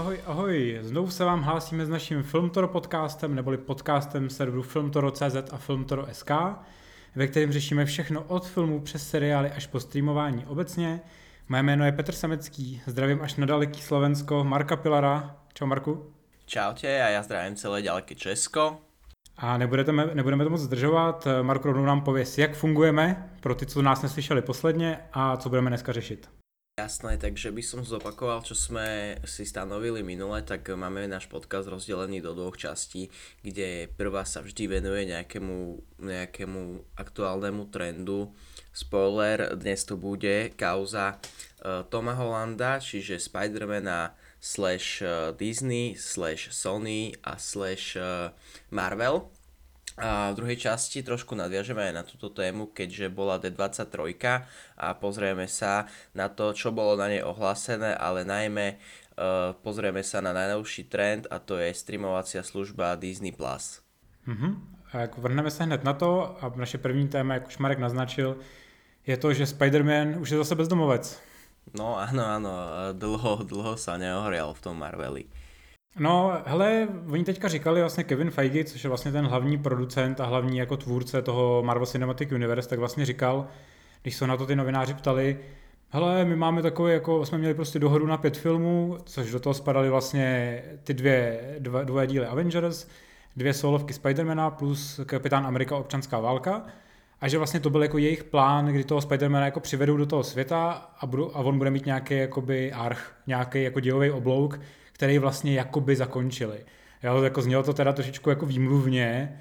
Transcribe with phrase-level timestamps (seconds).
[0.00, 0.78] ahoj, ahoj.
[0.82, 6.30] Znovu se vám hlásíme s naším Filmtoro podcastem, neboli podcastem serveru Filmtoro.cz a Filmtoro.sk,
[7.14, 11.00] ve kterém řešíme všechno od filmů přes seriály až po streamování obecně.
[11.48, 15.36] Moje jméno je Petr Samecký, zdravím až na daleký Slovensko, Marka Pilara.
[15.54, 16.12] Čau Marku.
[16.46, 18.78] Čaute a já zdravím celé ďaleké Česko.
[19.36, 21.26] A nebudete, nebudeme to moc zdržovat.
[21.42, 25.70] Marko rovnou nám pověs, jak fungujeme pro ty, co nás neslyšeli posledně a co budeme
[25.70, 26.39] dneska řešit.
[26.80, 32.24] Jasné, takže by som zopakoval, čo sme si stanovili minule, tak máme náš podcast rozdelený
[32.24, 33.12] do dvoch častí,
[33.44, 36.60] kde prvá sa vždy venuje nejakému, nejakému
[36.96, 38.32] aktuálnemu trendu.
[38.72, 41.20] Spoiler, dnes to bude kauza
[41.60, 48.32] uh, Toma Hollanda, čiže Spidermana slash uh, Disney slash Sony a slash uh,
[48.72, 49.28] Marvel.
[49.98, 54.14] A v druhej časti trošku nadviažeme aj na túto tému, keďže bola D23
[54.78, 60.22] a pozrieme sa na to, čo bolo na nej ohlásené, ale najmä uh, pozrieme sa
[60.22, 63.34] na najnovší trend a to je streamovacia služba Disney+.
[63.34, 63.82] Plus.
[64.28, 64.52] Mm-hmm.
[64.92, 68.36] A jako vrhneme se hned na to a naše první téma, jak už Marek naznačil,
[69.06, 71.18] je to, že Spider-Man už je zase bezdomovec.
[71.76, 72.52] No áno, áno,
[72.92, 75.30] dlho, dlho sa neohrial v tom Marveli.
[75.98, 80.24] No, hele, oni teďka říkali vlastně Kevin Feige, což je vlastně ten hlavní producent a
[80.24, 83.46] hlavní jako tvůrce toho Marvel Cinematic Universe, tak vlastně říkal,
[84.02, 85.38] když se na to ty novináři ptali,
[85.90, 89.54] hele, my máme takový, jako jsme měli prostě dohodu na pět filmů, což do toho
[89.54, 92.88] spadaly vlastně ty dvě, dva, dvě díly Avengers,
[93.36, 96.62] dvě solovky Spidermana plus Kapitán Amerika občanská válka.
[97.20, 100.24] A že vlastně to byl jako jejich plán, kdy toho Spidermana jako přivedou do toho
[100.24, 104.60] světa a, budu, a on bude mít nějaký jakoby arch, nějaký jako dělový oblouk,
[105.00, 106.64] který vlastně jakoby zakončili.
[107.02, 109.40] Jo, jako znělo to teda trošičku jako výmluvně,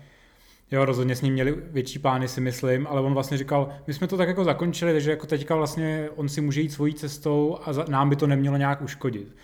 [0.71, 4.07] Jo, rozhodně s ním měli větší plány, si myslím, ale on vlastně říkal, my jsme
[4.07, 7.73] to tak jako zakončili, takže jako teďka vlastně on si může jít svojí cestou a
[7.73, 9.35] za, nám by to nemělo nějak uškodit.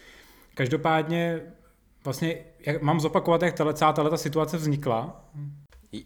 [0.54, 1.42] Každopádně
[2.04, 5.26] vlastně jak, mám zopakovat, jak tato, celá tato situace vznikla.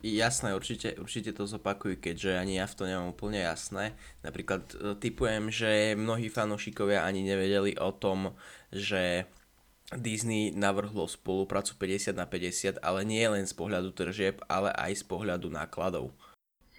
[0.03, 3.97] Jasné, určite, určite to zopakuj, keďže ani ja v to nemám úplne jasné.
[4.22, 8.38] Napríklad e, typujem, že mnohí fanúšikovia ani nevedeli o tom,
[8.69, 9.25] že
[9.97, 15.03] Disney navrhlo spoluprácu 50 na 50, ale nie len z pohľadu tržieb, ale aj z
[15.03, 16.13] pohľadu nákladov.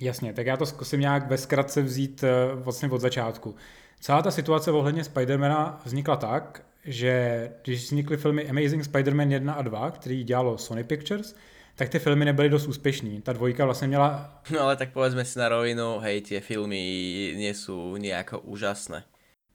[0.00, 3.54] Jasně, tak já to zkusím nějak ve zkratce vzít eh, vlastně od začátku.
[4.00, 9.62] Celá ta situace ohledně Spidermana vznikla tak, že když vznikly filmy Amazing Spider-Man 1 a
[9.62, 11.34] 2, který dělalo Sony Pictures,
[11.74, 13.22] tak ty filmy nebyly dost úspěšný.
[13.22, 14.40] Ta dvojka vlastně měla...
[14.50, 19.04] No ale tak povedzme si na rovinu, hej, tie filmy sú nejako úžasné.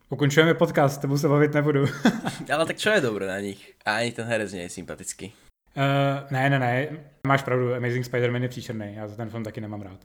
[0.09, 1.85] Ukončujeme podcast, tebou se bavit nebudu.
[2.53, 3.73] Ale tak čo je dobré na nich?
[3.85, 5.33] A ani ten herec nie je sympatický.
[5.73, 6.87] Uh, ne, ne, ne,
[7.27, 9.99] máš pravdu, Amazing Spider-Man je příšerný, já za ten film taky nemám rád.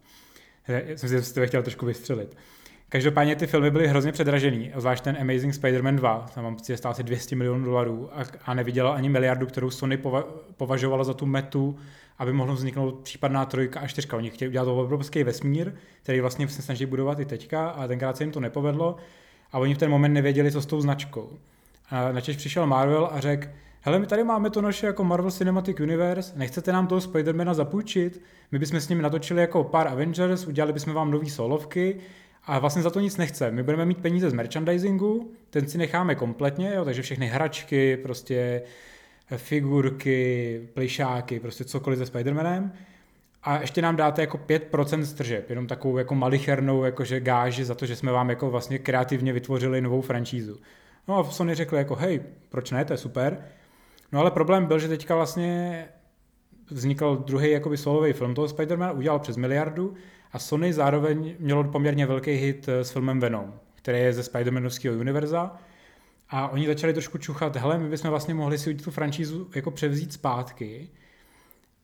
[0.69, 2.37] Já jsem si to chtěl trošku vystřelit.
[2.88, 6.93] Každopádně ty filmy byly hrozně předražený, zvlášť ten Amazing Spider-Man 2, tam mám pocit, stál
[6.93, 10.25] asi 200 milionů dolarů a, a neviděla ani miliardu, kterou Sony pova,
[10.56, 11.78] považovala za tu metu,
[12.19, 14.17] aby mohlo vzniknout případná trojka a čtyřka.
[14.17, 15.72] Oni chtěli udělat obrovský vesmír,
[16.03, 18.97] který vlastně se snaží budovat i teďka a tenkrát se jim to nepovedlo
[19.53, 21.31] a oni v ten moment nevěděli, co s tou značkou.
[21.91, 23.49] A načež přišel Marvel a řekl,
[23.81, 28.22] hele, my tady máme to naše jako Marvel Cinematic Universe, nechcete nám toho Spidermana zapůjčit?
[28.53, 31.97] My bychom s ním natočili jako pár Avengers, udělali bychom vám nový solovky
[32.44, 33.50] a vlastně za to nic nechce.
[33.50, 38.62] My budeme mít peníze z merchandisingu, ten si necháme kompletně, jo, takže všechny hračky, prostě
[39.37, 42.72] figurky, plišáky, prostě cokoliv se Spidermanem
[43.43, 47.87] a ještě nám dáte jako 5% stržeb, jenom takovou jako malichernou jakože gáži za to,
[47.87, 50.59] že jsme vám jako vlastně kreativně vytvořili novou franšízu.
[51.09, 53.45] No a Sony řekli jako hej, proč ne, to je super.
[54.12, 55.89] No ale problém byl, že teďka vlastně
[56.71, 59.95] vznikl druhý jakoby solový film toho Spider-Man, udělal přes miliardu
[60.33, 65.00] a Sony zároveň mělo poměrně velký hit eh, s filmem Venom, který je ze Spider-Manovského
[65.00, 65.56] univerza.
[66.31, 70.12] A oni začali trošku čuchat, hele, my bychom vlastně mohli si tu franšízu jako převzít
[70.12, 70.89] zpátky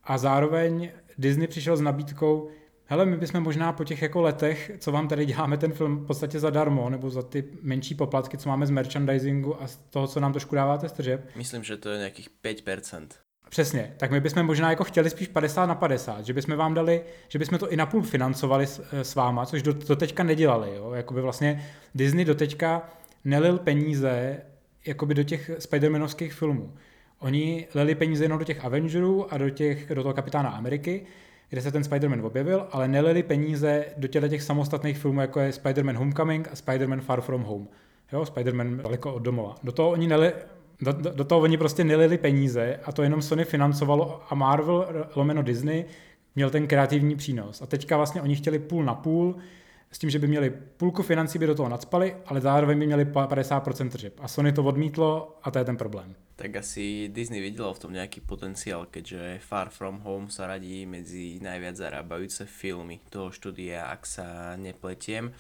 [0.07, 2.49] a zároveň Disney přišel s nabídkou,
[2.85, 6.07] hele, my bychom možná po těch jako letech, co vám tady děláme ten film v
[6.07, 10.21] podstatě zadarmo, nebo za ty menší poplatky, co máme z merchandisingu a z toho, co
[10.21, 11.29] nám trošku dáváte stržeb.
[11.37, 13.07] Myslím, že to je nějakých 5%.
[13.49, 17.03] Přesně, tak my bychom možná jako chtěli spíš 50 na 50, že bychom vám dali,
[17.29, 20.93] že bychom to i napůl financovali s, s váma, což do, do teďka nedělali, jo?
[20.93, 22.91] Jakoby vlastně Disney do teďka
[23.25, 24.43] nelil peníze
[24.87, 26.75] jakoby do těch Spider-Manovských filmů.
[27.19, 31.07] Oni lili peníze jenom do těch Avengerů a do, těch, do toho Kapitána Ameriky,
[31.49, 35.51] kde se ten Spider-Man objevil, ale nelili peníze do těchto těch samostatných filmů, jako je
[35.51, 37.69] Spider-Man Homecoming a Spider-Man Far From Home.
[38.13, 39.55] Jo, Spider-Man daleko od domova.
[39.63, 40.33] Do toho oni neli,
[40.81, 45.07] do, do, do toho oni prostě nelili peníze a to jenom Sony financovalo a Marvel
[45.15, 45.85] lomeno Disney
[46.37, 47.63] měl ten kreativní přínos.
[47.63, 49.37] A teďka vlastně oni chtěli půl na půl,
[49.93, 53.05] s tím, že by měli půlku financí by do toho nadspali, ale zároveň by měli
[53.05, 54.15] 50% tržeb.
[54.21, 56.15] A Sony to odmítlo a to je ten problém.
[56.37, 61.41] Tak asi Disney videlo v tom nejaký potenciál, keďže Far From Home sa radí medzi
[61.41, 65.33] najviac zarábajúce filmy toho štúdia, ak sa nepletiem.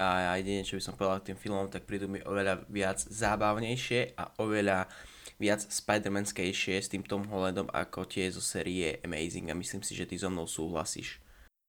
[0.00, 4.16] A jedine, čo by som povedal k tým filmom, tak prídu mi oveľa viac zábavnejšie
[4.16, 4.88] a oveľa
[5.36, 10.08] viac Spider-Manskejšie s tým Tom Hollandom ako tie zo série Amazing a myslím si, že
[10.08, 11.20] ty so mnou súhlasíš.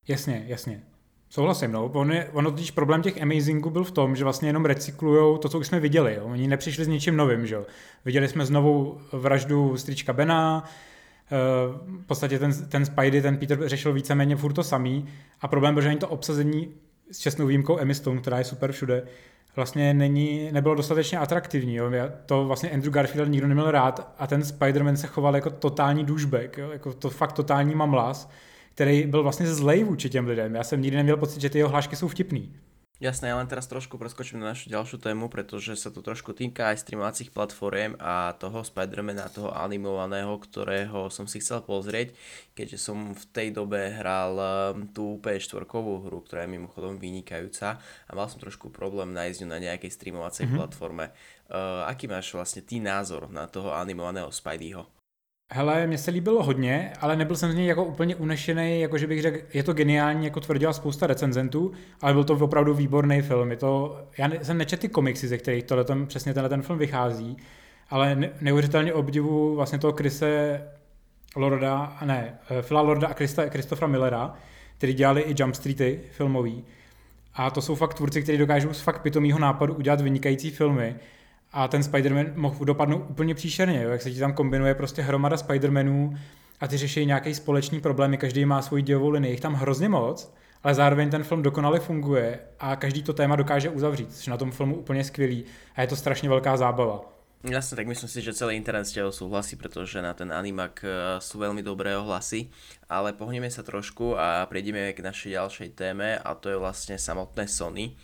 [0.07, 0.83] Jasně, jasně.
[1.31, 1.85] Souhlasím, no.
[1.85, 5.49] On je, ono totiž problém těch Amazingů byl v tom, že vlastně jenom recyklujou to,
[5.49, 6.15] co už jsme viděli.
[6.15, 6.25] Jo.
[6.25, 7.65] Oni nepřišli s ničím novým, že jo.
[8.05, 10.63] Viděli jsme znovu vraždu strička Bena,
[11.25, 11.37] eh,
[12.03, 15.07] v podstatě ten, ten Spidey, ten Peter řešil víceméně furt to samý
[15.41, 16.73] a problém byl, že ani to obsazení
[17.11, 19.03] s čestnou výjimkou Emmy Stone, která je super všude,
[19.55, 21.75] vlastně není, nebylo dostatečně atraktivní.
[21.75, 21.91] Jo.
[22.25, 26.57] To vlastně Andrew Garfield nikdo neměl rád a ten Spider-Man se choval jako totální douchebag,
[26.57, 26.71] jo.
[26.71, 28.29] jako to fakt totální mamlas
[28.75, 30.55] který byl vlastně zlej vůči těm lidem.
[30.55, 32.53] Já jsem nikdy neměl pocit, že ty jeho hlášky jsou vtipný.
[33.01, 36.69] Jasné, ja len teraz trošku preskočím na našu ďalšiu tému, pretože sa to trošku týka
[36.69, 42.13] aj streamovacích platform a toho Spidermana, toho animovaného, ktorého som si chcel pozrieť,
[42.53, 48.11] keďže som v tej dobe hral um, tú PS4 hru, ktorá je mimochodom vynikajúca a
[48.13, 50.59] mal som trošku problém nájsť ju na nejakej streamovacej mm-hmm.
[50.61, 51.09] platforme.
[51.49, 55.00] Uh, aký máš vlastne ty názor na toho animovaného Spideyho?
[55.53, 59.07] Hele, mně se líbilo hodně, ale nebyl jsem z něj jako úplně unešený, jako že
[59.07, 61.71] bych řekl, je to geniální, jako tvrdila spousta recenzentů,
[62.01, 63.51] ale byl to opravdu výborný film.
[63.51, 66.61] Je to, já ne, jsem nečetl ty komiksy, ze kterých tohle ten, přesně tenhle ten
[66.61, 67.37] film vychází,
[67.89, 70.61] ale ne, neuvěřitelně obdivu vlastně toho Krise
[71.35, 74.33] Lorda, ne, Phila Lorda a Krista, Christophera Millera,
[74.77, 76.63] který dělali i Jump Streety filmový.
[77.33, 80.95] A to jsou fakt tvůrci, kteří dokážou z fakt pitomýho nápadu udělat vynikající filmy
[81.53, 83.89] a ten Spider-Man mohl dopadnout úplně příšerně, jo?
[83.89, 86.17] jak se ti tam kombinuje prostě hromada Spider-Manů
[86.59, 90.33] a ty řeší nějaký společný problémy, každý má svůj dělovou linii, jich tam hrozně moc,
[90.63, 94.51] ale zároveň ten film dokonale funguje a každý to téma dokáže uzavřít, což na tom
[94.51, 95.43] filmu úplně skvělý
[95.75, 97.11] a je to strašně velká zábava.
[97.41, 101.17] Jasne, tak myslím si, že celý internet s tebou súhlasí, pretože na ten animak e,
[101.17, 102.53] sú veľmi dobré ohlasy,
[102.85, 107.49] ale pohneme sa trošku a prejdeme k našej ďalšej téme a to je vlastne samotné
[107.49, 107.97] Sony.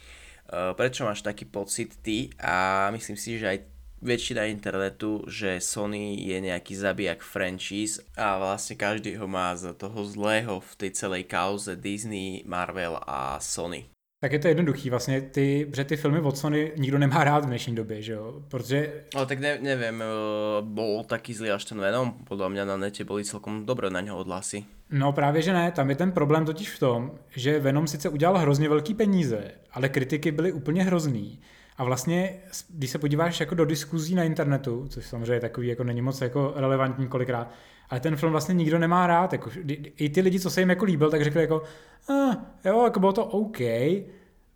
[0.48, 3.60] Eh, prečo máš taký pocit ty a myslím si, že aj
[4.00, 10.08] väčšina internetu, že Sony je nejaký zabijak franchise a vlastne každý ho má za toho
[10.08, 13.97] zlého v tej celej kauze Disney, Marvel a Sony.
[14.20, 17.48] Tak je to jednoduchý, vlastně ty, že ty filmy od Sony nikdo nemá rád v
[17.48, 19.04] dnešní době, že jo, protože...
[19.16, 23.06] No tak ne, neviem, eh, bol taký zlý až ten Venom, podľa mňa na nete
[23.06, 24.66] boli celkom dobré na něho odhlasy.
[24.90, 28.38] No právě, že ne, tam je ten problém totiž v tom, že Venom sice udělal
[28.38, 31.40] hrozně velký peníze, ale kritiky byly úplně hrozný.
[31.78, 32.34] A vlastně,
[32.70, 36.54] když se podíváš jako do diskuzí na internetu, což samozřejmě takový jako není moc jako
[36.56, 37.54] relevantní kolikrát,
[37.90, 39.34] ale ten film vlastně nikdo nemá rád.
[39.34, 39.50] Jako,
[39.98, 41.64] I ty lidi, co se jim jako líbil, tak řekli jako,
[42.10, 42.36] ah,
[42.66, 43.60] jo, jako bylo to OK,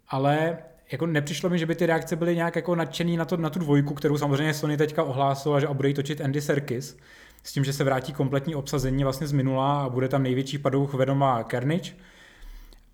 [0.07, 0.57] ale
[0.91, 3.59] jako nepřišlo mi, že by ty reakce byly nějak jako nadšený na, to, na tu
[3.59, 6.97] dvojku, kterou samozřejmě Sony teďka ohlásila, že a bude točit Andy Serkis,
[7.43, 10.93] s tím, že se vrátí kompletní obsazení vlastně z minula a bude tam největší padouch
[10.93, 11.93] Venoma Carnage.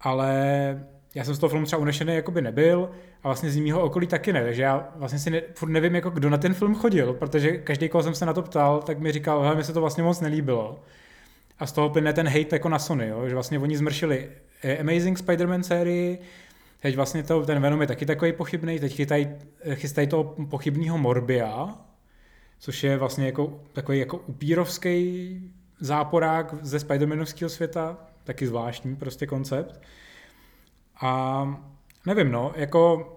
[0.01, 2.89] Ale já jsem z toho filmu třeba unešený jako by nebyl
[3.23, 6.09] a vlastně z mého okolí taky ne, takže já vlastně si ne, furt nevím, jako
[6.09, 9.11] kdo na ten film chodil, protože každý, koho jsem se na to ptal, tak mi
[9.11, 10.79] říkal, že mi se to vlastně moc nelíbilo.
[11.59, 13.27] A z toho plyne ten hate jako na Sony, jo?
[13.27, 14.29] že vlastně oni zmršili
[14.63, 16.19] eh, Amazing Spider-Man sérii,
[16.81, 19.27] teď vlastně to, ten Venom je taky takový pochybný, teď chytají,
[19.61, 21.77] eh, chystají toho pochybného Morbia,
[22.59, 29.81] což je vlastně jako takový jako upírovský záporák ze Spider-Manovského světa, taky zvláštní prostě koncept.
[31.01, 31.43] A
[32.05, 33.13] nevím, no, jako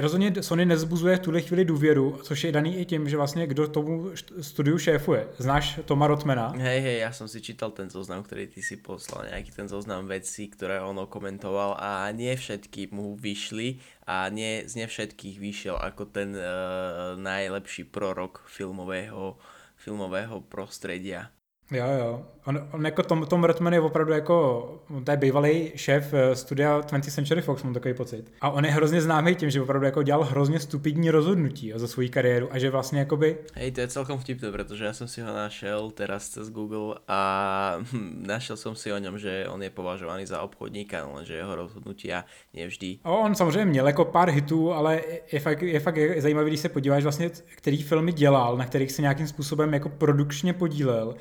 [0.00, 3.68] rozhodně Sony nezbuzuje v tuhle chvíli důvěru, což je daný i tím, že vlastně kdo
[3.68, 5.28] tomu studiu šéfuje.
[5.38, 6.48] Znáš Toma Rotmana?
[6.48, 10.08] Hej, hej, já jsem si čítal ten zoznam, který ty si poslal, nějaký ten zoznam
[10.08, 15.78] věcí, které ono komentoval a nie všetky mu vyšli a nie, z ne všetkých vyšel
[15.84, 19.38] jako ten uh, najlepší prorok filmového,
[19.76, 21.30] filmového prostredia.
[21.70, 22.22] Jo, jo.
[22.46, 24.68] On, on jako Tom, Tom Redman je opravdu jako,
[25.04, 28.32] to je bývalý šéf eh, studia 20th Century Fox, mám takový pocit.
[28.40, 32.08] A on je hrozně známý tím, že opravdu jako dělal hrozně stupidní rozhodnutí za svou
[32.10, 33.38] kariéru a že vlastně jakoby...
[33.54, 37.76] Hej, to je celkom vtipné, protože já jsem si ho našel teraz cez Google a
[37.92, 42.12] hm, našel jsem si o něm, že on je považovaný za obchodníka, lenže jeho rozhodnutí
[42.12, 42.24] a
[42.54, 42.98] nevždy.
[43.02, 45.00] O, on samozřejmě měl jako pár hitů, ale
[45.32, 49.02] je fakt, je fakt zajímavý, když se podíváš vlastně, který filmy dělal, na kterých se
[49.02, 51.14] nějakým způsobem jako produkčně podílel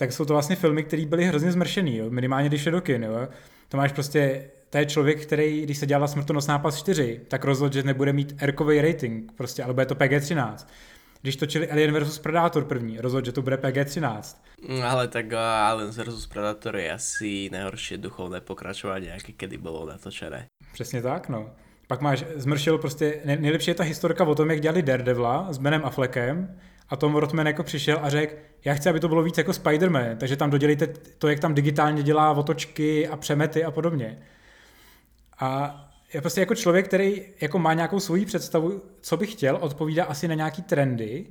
[0.00, 2.10] tak jsou to vlastně filmy, které byly hrozně zmršený, jo?
[2.10, 3.02] minimálně když je do kin.
[3.02, 3.28] Jo?
[3.68, 7.74] To máš prostě, to je člověk, který, když se dělala Smrtonosná pas 4, tak rozhodl,
[7.74, 10.66] že nebude mít r rating, prostě, ale bude to PG-13.
[11.22, 14.36] když točili Alien vs Predator první, rozhodl, že to bude PG-13.
[14.68, 20.46] Mm, ale tak Alien vs Predator je asi nejhorší duchovné pokračování, jaké kedy bylo natočené.
[20.72, 21.50] Přesně tak, no.
[21.86, 25.84] Pak máš, zmršil prostě, nejlepší je ta historka o tom, jak dělali Daredevila s Benem
[25.84, 26.56] Affleckem
[26.90, 30.16] a Tom Rothman jako přišel a řekl, já chci, aby to bylo víc jako Spider-Man,
[30.16, 30.86] takže tam dodělejte
[31.18, 34.18] to, jak tam digitálně dělá otočky a přemety a podobně.
[35.40, 35.80] A
[36.14, 40.28] je prostě jako člověk, který jako má nějakou svoji představu, co by chtěl, odpovídá asi
[40.28, 41.26] na nějaký trendy,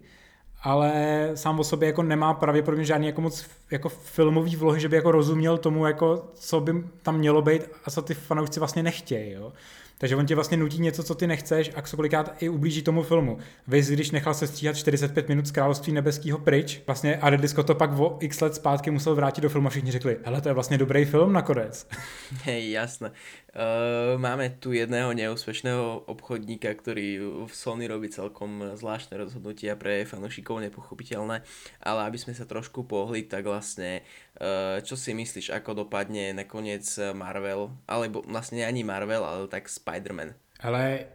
[0.61, 0.91] ale
[1.35, 5.11] sám o sobě jako nemá pravděpodobně žádný jako moc jako filmový vlohy, že by jako
[5.11, 6.73] rozuměl tomu, jako, co by
[7.03, 9.31] tam mělo být a co ty fanoušci vlastně nechtějí.
[9.31, 9.53] Jo?
[10.01, 13.37] Takže on tě vlastně nutí něco, co ty nechceš a kolikrát i ublíží tomu filmu.
[13.67, 17.67] Vy, když nechal se stříhat 45 minut z Království nebeského pryč, vlastně a Ridley Scott
[17.67, 20.49] to pak o x let zpátky musel vrátit do filmu a všichni řekli, hele, to
[20.49, 21.87] je vlastně dobrý film nakonec.
[22.43, 23.11] Hej, jasné.
[23.49, 27.17] Uh, máme tu jedného neúspešného obchodníka, ktorý
[27.49, 31.41] v Sony robí celkom zvláštne rozhodnutia pre fanúšikov nepochopiteľné,
[31.81, 34.05] ale aby sme sa trošku pohli, tak vlastne
[34.37, 36.85] uh, čo si myslíš, ako dopadne nakoniec
[37.17, 40.37] Marvel, alebo vlastne ani Marvel, ale tak Spider-Man?
[40.61, 41.05] Ale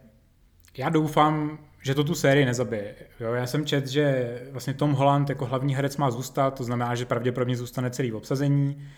[0.77, 2.95] já doufám, že to tu sérii nezabije.
[3.21, 6.95] Jo, já jsem čet, že vlastně Tom Holland jako hlavní herec má zůstat, to znamená,
[6.95, 8.89] že pravděpodobně zůstane celý v obsazení.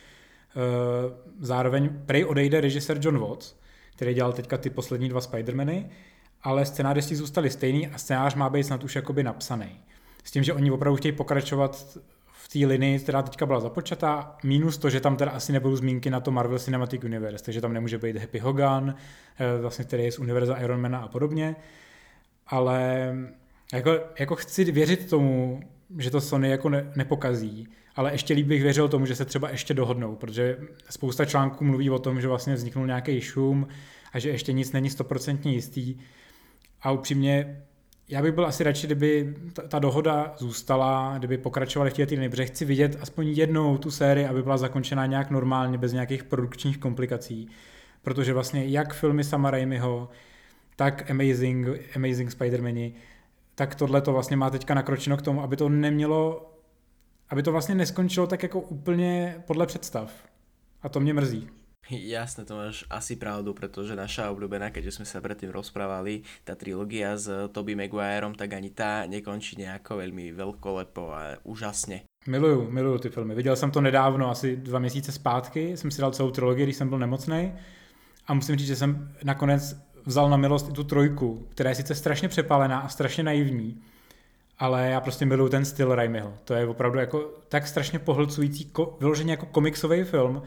[0.57, 3.57] Eh, zároveň prej odejde režisér John Watts,
[3.97, 5.87] který dělal teďka ty poslední dva Spider-Many,
[6.43, 9.81] ale scénáristi zůstali stejný a scénář má být snad už jakoby napsaný.
[10.25, 11.99] S tím, že oni opravdu chtějí pokračovat
[12.33, 16.11] v té linii, která teďka byla započatá, minus to, že tam teda asi nebudou zmínky
[16.11, 18.95] na to Marvel Cinematic Universe, takže tam nemůže být Happy Hogan,
[19.39, 21.57] eh, vlastně, který je z univerza Ironmana a podobně,
[22.47, 23.13] ale
[23.73, 25.61] jako, jako chci věřit tomu,
[25.99, 29.51] že to Sony jako ne, nepokazí, ale ještě líp bych věřil tomu, že se třeba
[29.51, 30.57] ještě dohodnou, protože
[30.91, 33.69] spousta článků mluví o tom, že vlastně vzniknul nějaký šum
[34.13, 35.97] a že ještě nic není stoprocentně jistý.
[36.83, 37.63] A upřímně,
[38.09, 42.29] já bych byl asi radši, kdyby ta, ta dohoda zůstala, kdyby pokračovali v těch týdny,
[42.29, 46.79] protože chci vidět aspoň jednou tu sérii, aby byla zakončena nějak normálně, bez nějakých produkčních
[46.79, 47.49] komplikací.
[48.03, 50.09] Protože vlastně jak filmy Sama Raimiho,
[50.77, 51.67] tak Amazing,
[51.97, 52.93] Amazing Spider-Mani,
[53.57, 56.53] tak tohle to vlastně má teďka nakročeno k tomu, aby to nemělo
[57.31, 60.13] aby to vlastně neskončilo tak jako úplně podle představ.
[60.83, 61.49] A to mě mrzí.
[61.91, 67.15] Jasné, to máš asi pravdu, pretože naša obľúbená, keďže sme sa predtým rozprávali, tá trilógia
[67.15, 72.03] s Toby Maguireom, tak ani tá nekončí nejako veľmi veľkolepo a úžasne.
[72.27, 73.35] Miluju, miluju ty filmy.
[73.35, 76.89] Viděl jsem to nedávno, asi dva měsíce zpátky, jsem si dal celou trilogii, když jsem
[76.89, 77.53] byl nemocný.
[78.27, 81.95] A musím říct, že jsem nakonec vzal na milost i tu trojku, která je sice
[81.95, 83.83] strašně přepálená a strašně naivní,
[84.59, 86.35] ale já prostě miluju ten styl Raimiho.
[86.45, 90.43] To je opravdu jako tak strašně pohlcující, ko, vyloženě jako komiksový film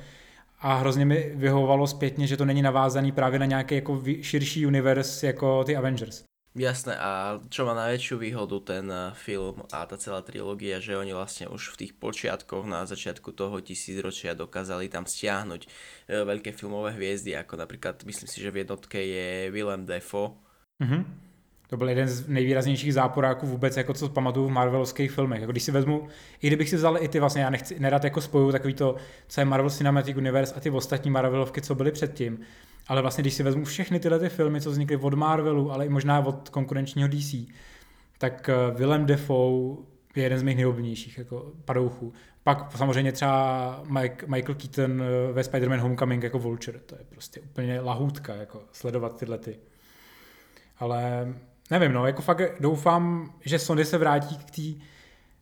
[0.62, 5.24] a hrozně mi vyhovovalo zpětně, že to není navázaný právě na nějaký jako širší univerz
[5.24, 6.29] jako ty Avengers.
[6.58, 11.14] Jasné, a čo má najväčšiu výhodu ten eh, film a tá celá trilógia, že oni
[11.14, 16.98] vlastne už v tých počiatkoch na začiatku toho tisícročia dokázali tam stiahnuť eh, veľké filmové
[16.98, 20.34] hviezdy, ako napríklad, myslím si, že v jednotke je Willem Dafoe,
[20.82, 21.30] mm-hmm
[21.70, 25.42] to byl jeden z nejvýraznějších záporáků vůbec, jako co pamatuju v Marvelovských filmech.
[25.42, 26.08] Jako když si vezmu,
[26.42, 28.96] i kdybych si vzal i ty vlastně, já nechci nedat jako spoju takový to,
[29.28, 32.40] co je Marvel Cinematic Universe a ty ostatní Marvelovky, co byly předtím.
[32.90, 35.90] Ale vlastně, když si vezmu všechny tyhle ty filmy, co vznikly od Marvelu, ale i
[35.90, 37.36] možná od konkurenčního DC,
[38.18, 39.78] tak eh, Willem Dafoe
[40.16, 42.14] je jeden z mých nejoblíbenějších jako padouchů.
[42.44, 46.80] Pak samozřejmě třeba Mike, Michael Keaton eh, ve Spider-Man Homecoming jako Vulture.
[46.80, 49.60] To je prostě úplně lahůdka, jako sledovat tyhle ty.
[50.80, 51.34] Ale
[51.72, 54.82] nevím, no, jako fakt doufám, že Sony se vrátí k tý,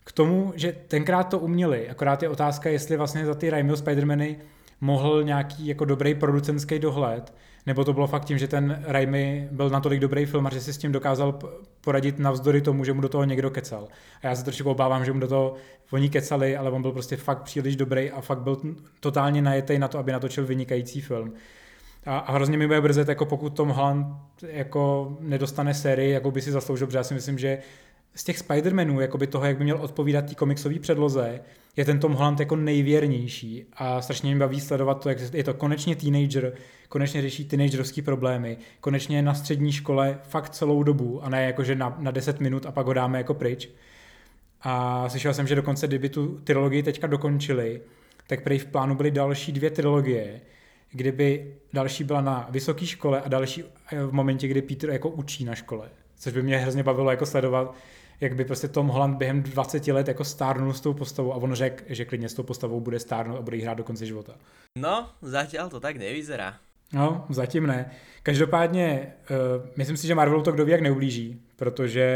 [0.04, 4.38] k tomu, že tenkrát to uměli, akorát je otázka, jestli vlastně za ty Raimi Spider-Many
[4.81, 7.34] mohl nějaký jako dobrý producentský dohled,
[7.65, 10.77] nebo to bylo fakt tím, že ten Raimi byl natolik dobrý filmař, že si s
[10.77, 11.39] tím dokázal
[11.81, 13.88] poradit navzdory tomu, že mu do toho někdo kecal.
[14.24, 15.53] A já se trošku obávám, že mu do toho
[15.91, 18.57] oni kecali, ale on byl prostě fakt příliš dobrý a fakt byl
[19.00, 21.34] totálně najetý na to, aby natočil vynikající film.
[22.05, 24.07] A, a hrozně mi bude brzet, jako pokud Tom Holland
[24.48, 27.57] jako nedostane sérii, jako by si zasloužil, protože já si myslím, že
[28.15, 31.39] z těch Spider-Manů, jako by toho, jak by měl odpovídat té komiksové předloze,
[31.77, 35.53] je ten Tom Holland jako nejvěrnější a strašně mě baví sledovat to, jak je to
[35.53, 36.53] konečně teenager,
[36.89, 41.75] konečně řeší teenagerovské problémy, konečně na střední škole fakt celou dobu a ne jako, že
[41.75, 43.69] na, na 10 minut a pak ho dáme jako pryč.
[44.62, 47.81] A slyšel jsem, že dokonce, kdyby tu trilogii teďka dokončili,
[48.27, 50.41] tak prý v plánu byly další dvě trilogie,
[50.91, 55.46] kdyby další byla na vysoké škole a další eh, v momentě, kdy Peter jako učí
[55.46, 55.89] na škole.
[56.19, 57.75] Což by mě hrozně bavilo jako sledovat,
[58.22, 61.54] jak by prostě Tom Holland během 20 let jako stárnul s tou postavou a on
[61.54, 64.34] řekl, že klidně s tou postavou bude stárnout a bude jí hrát do konce života.
[64.78, 66.56] No, zatím to tak nevyzerá.
[66.94, 67.92] No, zatím ne.
[68.24, 69.38] Každopádně, uh,
[69.78, 72.08] myslím si, že Marvelu to kdo ví jak neublíží, protože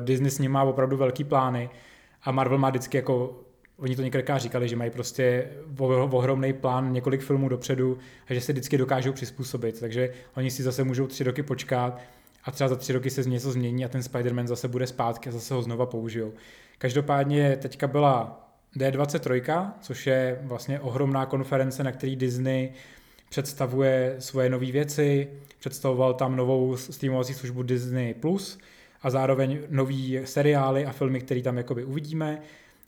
[0.00, 1.70] Disney s ním má opravdu velký plány
[2.22, 3.40] a Marvel má vždycky jako
[3.76, 5.50] oni to několikrát říkali, že mají prostě
[6.10, 7.98] ohromný plán několik filmů dopředu
[8.28, 12.00] a že se vždycky dokážou přizpůsobit, takže oni si zase můžou tři roky počkat
[12.44, 15.32] a třeba za tři roky se něco změní a ten Spider-Man zase bude zpátky a
[15.32, 16.32] zase ho znova použijou.
[16.78, 18.40] Každopádně teďka byla
[18.76, 22.72] D23, což je vlastně ohromná konference, na který Disney
[23.28, 28.58] představuje svoje nové věci, představoval tam novou streamovací službu Disney+, Plus
[29.02, 32.42] a zároveň nový seriály a filmy, které tam jakoby uvidíme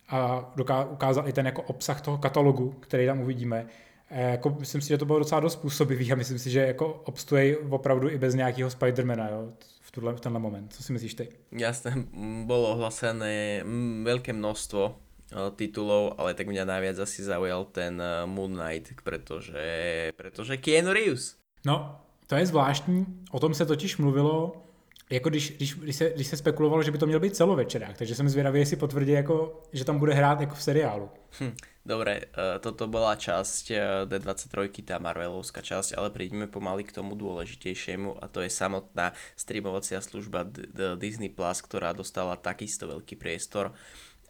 [0.09, 0.53] a
[0.91, 3.67] ukázal i ten jako obsah toho katalogu, který tam uvidíme.
[4.11, 7.03] E, jako, myslím si, že to bylo docela dost působivý a myslím si, že jako
[7.05, 10.73] obstojí opravdu i bez nějakého Spidermana jo, v, tuhle, v tenhle moment.
[10.73, 11.29] Co si myslíš ty?
[11.53, 11.95] Jasné,
[12.45, 13.65] bolo ohlasené
[14.05, 14.93] veľké množstvo e,
[15.57, 19.65] titulov, ale tak mňa najviac asi zaujal ten e, Moon Knight, pretože,
[20.17, 21.37] pretože Keanu Reeves.
[21.67, 24.67] No, to je zvláštní, o tom se totiž mluvilo
[25.11, 28.15] jako když, když, když, se, když se spekulovalo, že by to měl být celovečerák, takže
[28.15, 31.09] jsem zvědavý, jestli potvrdí, jako, že tam bude hrát jako v seriálu.
[31.41, 31.55] Hm,
[31.87, 33.79] dobre, uh, toto bola časť uh,
[34.11, 40.03] D23, tá Marvelovská časť, ale prídeme pomaly k tomu dôležitejšiemu a to je samotná streamovacia
[40.03, 40.45] služba
[40.99, 43.71] Disney+, Plus, ktorá dostala takisto veľký priestor.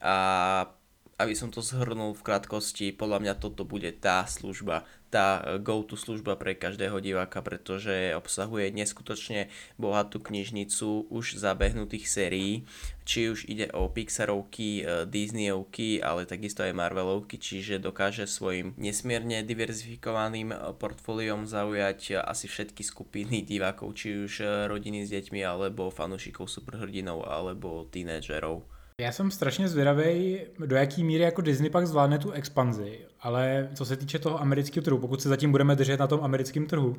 [0.04, 0.68] A
[1.16, 5.96] aby som to zhrnul v krátkosti, podľa mňa toto bude tá služba, tá e, go-to
[5.96, 9.48] služba pre každého diváka, pretože obsahuje neskutočne
[9.80, 12.68] bohatú knižnicu už zabehnutých sérií,
[13.08, 19.40] či už ide o Pixarovky, e, Disneyovky, ale takisto aj Marvelovky, čiže dokáže svojim nesmierne
[19.40, 26.44] diverzifikovaným e, portfóliom zaujať asi všetky skupiny divákov, či už rodiny s deťmi, alebo fanúšikov
[26.52, 28.75] superhrdinov, alebo tínedžerov.
[29.00, 33.84] Já jsem strašně zvědavý, do jaký míry jako Disney pak zvládne tu expanzi, ale co
[33.84, 36.96] se týče toho amerického trhu, pokud se zatím budeme držet na tom americkém trhu,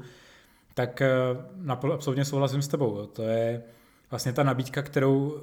[0.74, 1.10] tak eh,
[1.94, 3.06] absolutně souhlasím s tebou.
[3.06, 3.64] To je
[4.12, 5.42] vlastně ta nabídka, kterou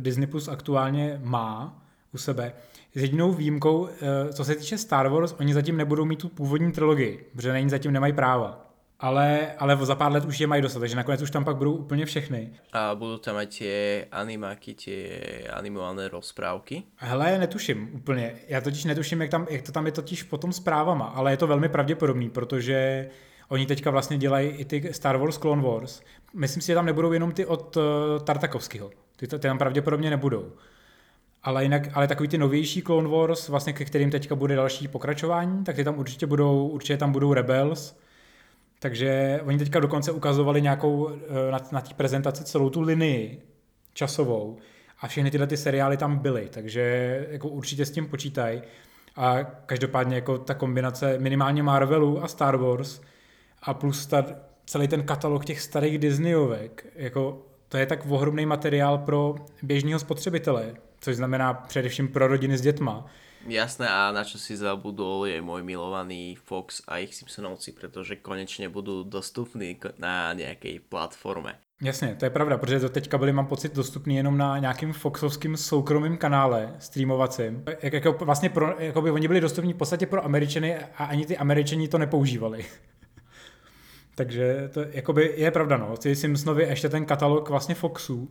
[0.00, 1.82] Disney Plus aktuálně má
[2.14, 2.52] u sebe.
[2.94, 6.72] S jedinou výjimkou, eh, co se týče Star Wars, oni zatím nebudou mít tu původní
[6.72, 8.73] trilogii, protože na ní zatím nemají práva
[9.04, 11.72] ale, ale za pár let už je mají dostat, takže nakonec už tam pak budou
[11.72, 12.50] úplně všechny.
[12.72, 16.82] A budou tam aj tie animáky, tie animované rozprávky?
[16.96, 18.34] Hele, netuším úplně.
[18.48, 21.36] Já totiž netuším, jak, tam, jak to tam je totiž potom s právama, ale je
[21.36, 23.08] to velmi pravděpodobný, protože
[23.48, 26.00] oni teďka vlastně dělají i ty Star Wars Clone Wars.
[26.34, 27.82] Myslím si, že tam nebudou jenom ty od uh,
[28.24, 28.90] Tartakovského.
[29.16, 30.52] Ty, ty tam pravděpodobně nebudou.
[31.42, 35.64] Ale jinak, ale takový ty novější Clone Wars, vlastně ke kterým teďka bude další pokračování,
[35.64, 37.96] tak ty tam určitě budou, určitě tam budou Rebels,
[38.84, 43.42] takže oni teďka dokonce ukazovali nějakou eh, na, na té prezentaci celou tu linii
[43.94, 44.58] časovou
[45.00, 46.80] a všechny tyhle ty seriály tam byly, takže
[47.30, 48.62] jako určitě s tím počítají.
[49.16, 53.00] A každopádně jako ta kombinace minimálně Marvelu a Star Wars
[53.62, 54.24] a plus ta,
[54.66, 60.74] celý ten katalog těch starých Disneyovek, jako to je tak ohromný materiál pro běžného spotřebitele,
[61.00, 63.06] což znamená především pro rodiny s dětma.
[63.46, 68.72] Jasné a na čo si zabudol je môj milovaný Fox a ich Simpsonovci, pretože konečne
[68.72, 71.60] budú dostupní na nejakej platforme.
[71.82, 75.56] Jasně, to je pravda, protože to teďka byly, mám pocit, dostupný jenom na nějakým Foxovským
[75.56, 77.64] soukromým kanále streamovacím.
[77.82, 81.26] Jak, jako vlastně pro, jako by oni byli dostupní v podstatě pro Američany a ani
[81.26, 82.64] ty Američani to nepoužívali.
[84.14, 85.96] Takže to jakoby je pravda, no.
[85.96, 88.28] Ty Simpsonovi ještě ten katalog vlastně Foxů uh,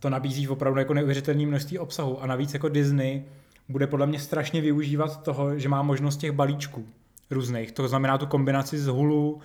[0.00, 3.24] to nabízí opravdu jako neuvěřitelné množství obsahu a navíc jako Disney
[3.68, 6.86] bude podle mě strašně využívat toho, že má možnost těch balíčků
[7.30, 7.72] různých.
[7.72, 9.40] To znamená tu kombinaci z Hulu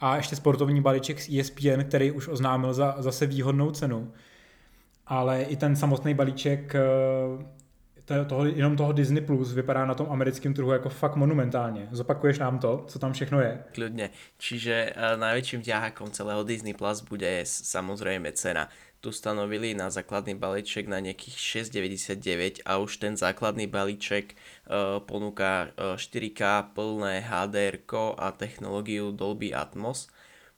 [0.00, 4.12] a ještě sportovní balíček z ESPN, který už oznámil za zase výhodnou cenu.
[5.06, 6.84] Ale i ten samotný balíček eh,
[8.26, 11.88] toho, jenom toho Disney Plus vypadá na tom americkém trhu jako fakt monumentálně.
[11.90, 13.58] Zopakuješ nám to, co tam všechno je?
[13.74, 14.14] Kľudne.
[14.38, 20.88] Čiže uh, najväčším ťahákom celého Disney Plus bude samozrejme cena tu stanovili na základný balíček
[20.88, 27.78] na nejakých 6,99 a už ten základný balíček uh, ponúka uh, 4K plné HDR
[28.16, 30.08] a technológiu Dolby Atmos.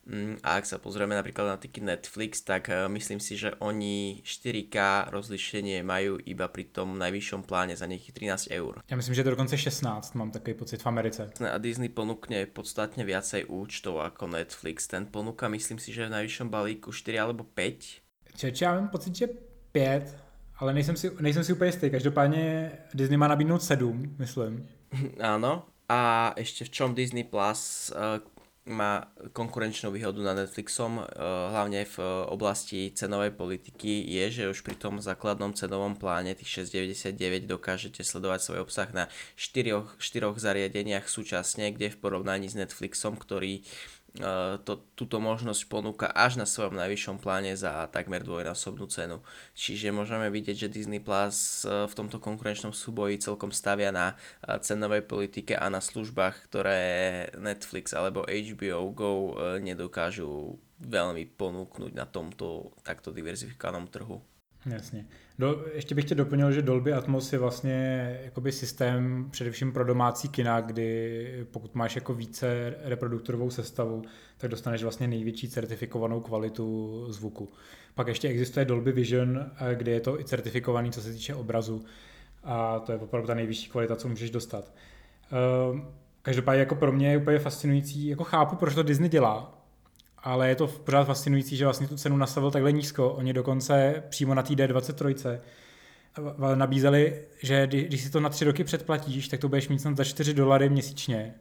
[0.08, 4.24] Mm, a ak sa pozrieme napríklad na taký Netflix, tak uh, myslím si, že oni
[4.24, 8.80] 4K rozlišenie majú iba pri tom najvyššom pláne za nejakých 13 eur.
[8.88, 11.28] Ja myslím, že to dokonce 16, mám takový pocit v Americe.
[11.44, 14.88] A Disney ponúkne podstatne viacej účtov ako Netflix.
[14.88, 19.16] Ten ponúka, myslím si, že v najvyššom balíku 4 alebo 5 Čeče, já mám pocit,
[19.16, 19.28] že
[19.72, 20.16] pět,
[20.58, 21.90] ale nejsem si, nejsem si úplně jistý.
[21.90, 24.68] Každopádně Disney má nabídnout sedm, myslím.
[25.20, 25.68] Áno.
[25.88, 28.20] A ešte v čom Disney Plus uh,
[28.68, 31.04] má konkurenčnú výhodu nad Netflixom, uh,
[31.48, 36.68] hlavne v uh, oblasti cenovej politiky, je, že už pri tom základnom cenovom pláne tých
[36.68, 43.16] 6,99 dokážete sledovať svoj obsah na štyroch, štyroch zariadeniach súčasne, kde v porovnaní s Netflixom,
[43.16, 43.64] ktorý
[44.66, 49.22] to, túto možnosť ponúka až na svojom najvyššom pláne za takmer dvojnásobnú cenu.
[49.54, 54.58] Čiže môžeme vidieť, že Disney Plus e, v tomto konkurenčnom súboji celkom stavia na e,
[54.60, 56.80] cenovej politike a na službách, ktoré
[57.38, 59.12] Netflix alebo HBO Go
[59.62, 64.22] nedokážu veľmi ponúknuť na tomto takto diverzifikovanom trhu.
[64.66, 65.06] Jasně.
[65.38, 70.28] Do, ještě bych tě doplnil, že Dolby Atmos je vlastně jakoby systém především pro domácí
[70.28, 74.02] kina, kdy pokud máš jako více reproduktorovou sestavu,
[74.38, 77.48] tak dostaneš vlastně největší certifikovanou kvalitu zvuku.
[77.94, 81.84] Pak ještě existuje Dolby Vision, eh, kde je to i certifikovaný, co se týče obrazu
[82.44, 84.72] a to je opravdu ta nejvyšší kvalita, co můžeš dostat.
[85.72, 85.88] Ehm,
[86.22, 89.57] každopádně jako pro mě je úplně fascinující, jako chápu, proč to Disney dělá,
[90.22, 93.10] ale je to pořád fascinující, že vlastně tu cenu nastavil takhle nízko.
[93.10, 95.38] Oni dokonce přímo na té D23
[96.54, 100.04] nabízeli, že když si to na tři roky předplatíš, tak to budeš mít snad za
[100.04, 101.34] 4 dolary měsíčně.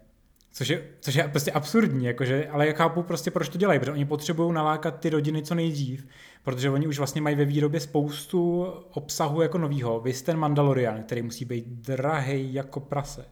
[0.51, 3.91] Což je, což je prostě absurdní, jakože, ale já chápu prostě, proč to dělají, protože
[3.91, 6.07] oni potřebují nalákat ty rodiny co nejdřív,
[6.43, 8.63] protože oni už vlastně mají ve výrobě spoustu
[8.93, 9.99] obsahu jako novýho.
[9.99, 13.25] Vy ten Mandalorian, který musí být drahý jako prase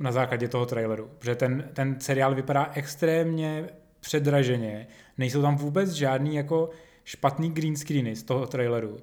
[0.00, 3.68] na základě toho traileru, protože ten, ten seriál vypadá extrémně
[4.06, 4.86] předraženě,
[5.18, 6.70] nejsou tam vůbec žádný jako
[7.04, 9.02] špatný green screeny z toho traileru.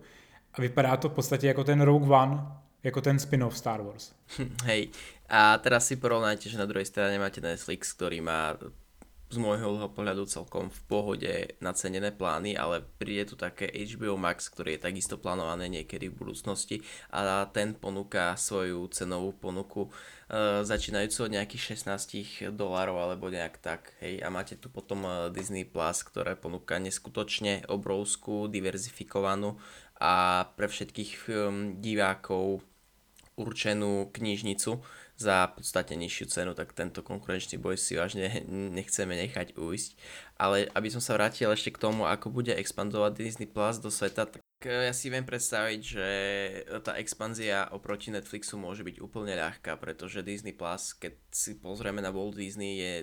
[0.54, 2.48] A vypadá to v podstatě jako ten Rogue One,
[2.84, 4.16] jako ten spin-off Star Wars.
[4.64, 4.90] Hej,
[5.30, 8.56] a teraz si porovnajte, že na druhej strane máte Netflix, ktorý má
[9.34, 14.78] z môjho pohľadu celkom v pohode nacenené plány, ale príde tu také HBO Max, ktorý
[14.78, 21.32] je takisto plánované niekedy v budúcnosti a ten ponúka svoju cenovú ponuku uh, začínajúcu od
[21.34, 23.98] nejakých 16 dolárov alebo nejak tak.
[24.06, 24.22] Hej.
[24.22, 29.58] A máte tu potom uh, Disney Plus, ktoré ponúka neskutočne obrovskú, diverzifikovanú
[29.98, 32.62] a pre všetkých um, divákov
[33.34, 34.78] určenú knižnicu
[35.14, 38.42] za podstatne nižšiu cenu, tak tento konkurenčný boj si vážne
[38.78, 39.92] nechceme nechať ujsť.
[40.42, 44.26] Ale aby som sa vrátil ešte k tomu, ako bude expandovať Disney Plus do sveta,
[44.26, 46.08] tak eh, ja si viem predstaviť, že
[46.82, 52.10] tá expanzia oproti Netflixu môže byť úplne ľahká, pretože Disney Plus, keď si pozrieme na
[52.10, 52.94] Walt Disney, je,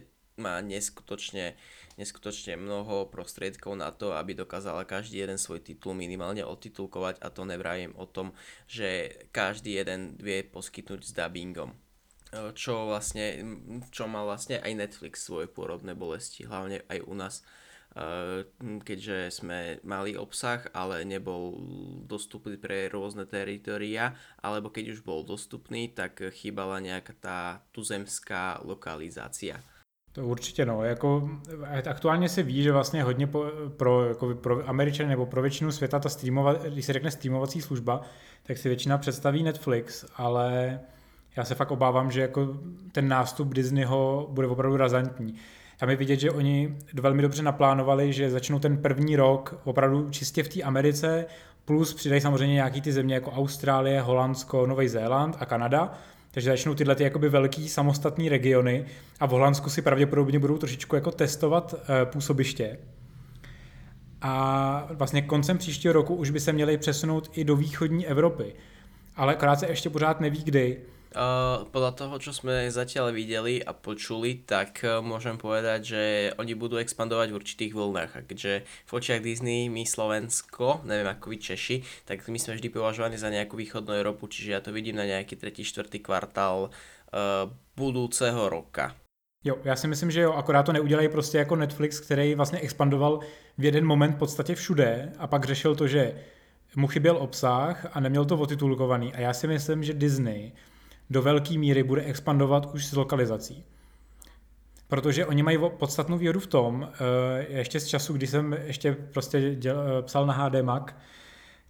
[0.41, 1.55] má neskutočne,
[1.95, 7.45] neskutočne mnoho prostriedkov na to, aby dokázala každý jeden svoj titul minimálne otitulkovať a to
[7.45, 8.33] nevrajím o tom,
[8.65, 11.77] že každý jeden vie poskytnúť s dubbingom
[12.55, 13.43] čo vlastne,
[13.91, 17.35] čo mal vlastne aj Netflix svoje pôrodné bolesti, hlavne aj u nás
[18.87, 21.59] keďže sme mali obsah, ale nebol
[22.07, 27.39] dostupný pre rôzne teritoria, alebo keď už bol dostupný, tak chýbala nejaká tá
[27.75, 29.59] tuzemská lokalizácia.
[30.13, 31.31] To určitě no, jako
[31.87, 33.45] aktuálně se ví, že vlastně hodně po,
[33.77, 38.01] pro, jako pro Američany nebo pro většinu světa ta streamova, když se řekne streamovací služba,
[38.43, 40.81] tak si většina představí Netflix, ale
[41.41, 42.49] já se fakt obávám, že jako
[42.93, 45.35] ten nástup Disneyho bude opravdu razantní.
[45.79, 50.43] Tam je vidět, že oni velmi dobře naplánovali, že začnou ten první rok opravdu čistě
[50.43, 51.27] v té Americe,
[51.65, 55.93] plus přidají samozřejmě nějaký ty země jako Austrálie, Holandsko, Nový Zéland a Kanada,
[56.31, 58.85] takže začnou tyhle ty jakoby velký samostatný regiony
[59.21, 62.79] a v Holandsku si pravděpodobně budou trošičku jako testovat e, působiště.
[64.23, 68.55] A vlastně koncem příštího roku už by se měli přesunout i do východní Evropy.
[69.17, 70.81] Ale akorát se ještě pořád neví kdy.
[71.11, 76.03] Uh, podľa toho, čo sme zatiaľ videli a počuli, tak uh, môžem povedať, že
[76.39, 78.11] oni budú expandovať v určitých vlnách.
[78.15, 82.71] A keďže v očiach Disney my Slovensko, neviem ako vy Češi, tak my sme vždy
[82.71, 87.51] považovaní za nejakú východnú Európu, čiže ja to vidím na nejaký tretí, čtvrtý kvartál uh,
[87.75, 88.95] budúceho roka.
[89.45, 93.21] Jo, já si myslím, že jo, akorát to neudělají prostě jako Netflix, který vlastně expandoval
[93.59, 96.15] v jeden moment v podstatě všude a pak řešil to, že
[96.77, 99.15] mu chyběl obsah a neměl to otitulkovaný.
[99.15, 100.53] A já si myslím, že Disney
[101.11, 103.65] do velké míry bude expandovat už s lokalizací.
[104.89, 109.55] Protože oni mají podstatnou výhodu v tom, eh, ještě z času, kdy jsem ještě prostě
[109.55, 110.83] děl, eh, psal na HD Mac,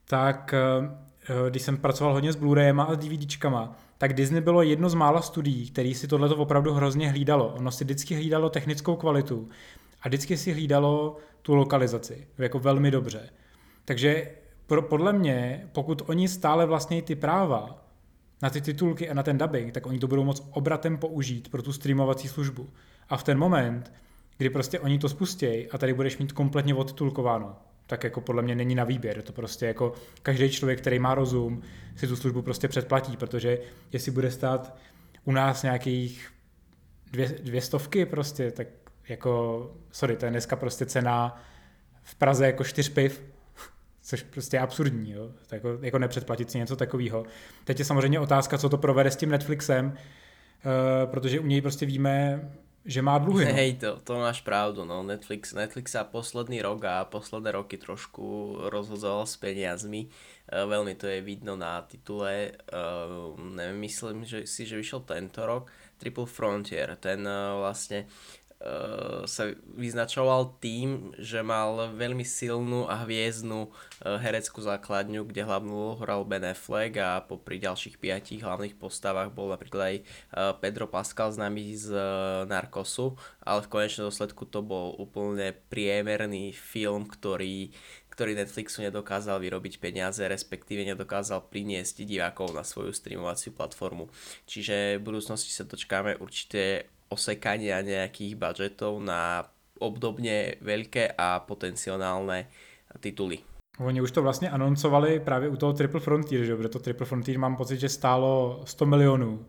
[0.04, 4.88] tak eh, když jsem pracoval hodně s Blu-rayema a s DVDčkama, tak Disney bylo jedno
[4.88, 7.48] z mála studií, který si tohleto opravdu hrozně hlídalo.
[7.48, 9.48] Ono si vždycky hlídalo technickou kvalitu
[10.02, 13.30] a vždycky si hlídalo tu lokalizaci, jako velmi dobře.
[13.84, 14.30] Takže
[14.66, 17.84] pro, podle mě, pokud oni stále vlastně ty práva,
[18.42, 21.62] na ty titulky a na ten dubbing, tak oni to budou moc obratem použít pro
[21.62, 22.68] tu streamovací službu.
[23.08, 23.92] A v ten moment,
[24.38, 28.54] kdy prostě oni to spustějí a tady budeš mít kompletně odtitulkováno, tak jako podle mě
[28.54, 29.22] není na výběr.
[29.22, 31.62] To prostě jako každý člověk, který má rozum,
[31.96, 33.58] si tu službu prostě předplatí, protože
[33.92, 34.76] jestli bude stát
[35.24, 36.30] u nás nějakých
[37.12, 38.66] dvě, dvě stovky prostě, tak
[39.08, 41.42] jako, sorry, to je dneska prostě cena
[42.02, 43.22] v Praze jako čtyř piv,
[44.02, 45.30] což prostě je absurdní, jo?
[45.52, 47.24] Jako, jako nepředplatit si něco takového.
[47.64, 51.86] Teď je samozřejmě otázka, co to provede s tím Netflixem, uh, protože u něj prostě
[51.86, 52.50] víme,
[52.84, 53.44] že má dluhy.
[53.44, 53.52] No.
[53.52, 55.02] Hej, to, to máš pravdu, no.
[55.02, 60.08] Netflix, Netflix sa posledný rok a posledné roky trošku rozhodzoval s peniazmi.
[60.48, 62.56] Uh, veľmi to je vidno na titule.
[62.72, 65.68] Uh, neviem, myslím že si, že vyšiel tento rok.
[66.00, 68.08] Triple Frontier, ten uh, vlastne
[69.24, 76.28] sa vyznačoval tým, že mal veľmi silnú a hviezdnu uh, hereckú základňu, kde hlavnú hral
[76.28, 80.04] Ben Affleck a popri ďalších piatich hlavných postavách bol napríklad aj uh,
[80.60, 81.88] Pedro Pascal známy z
[82.52, 87.72] Narcosu, ale v konečnom dôsledku to bol úplne priemerný film, ktorý
[88.10, 94.12] ktorý Netflixu nedokázal vyrobiť peniaze, respektíve nedokázal priniesť divákov na svoju streamovaciu platformu.
[94.44, 99.44] Čiže v budúcnosti sa dočkáme určite osekania nejakých budžetov na
[99.80, 102.46] obdobně veľké a potenciálne
[103.00, 103.38] tituly.
[103.80, 106.56] Oni už to vlastně anoncovali právě u toho Triple Frontier, že?
[106.56, 109.46] protože to Triple Frontier mám pocit, že stálo 100 milionů,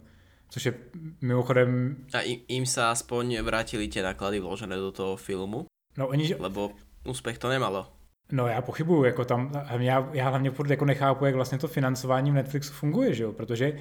[0.50, 0.74] což je
[1.22, 1.96] mimochodem...
[2.14, 6.36] A im, im sa aspoň vrátili tie náklady vložené do toho filmu, no, oni, že...
[6.40, 6.72] lebo
[7.08, 7.88] úspěch to nemalo.
[8.32, 12.32] No já pochybuju, jako tam, já, já hlavně furt jako nechápu, jak vlastně to financování
[12.32, 13.34] v Netflixu funguje, že jo?
[13.34, 13.80] protože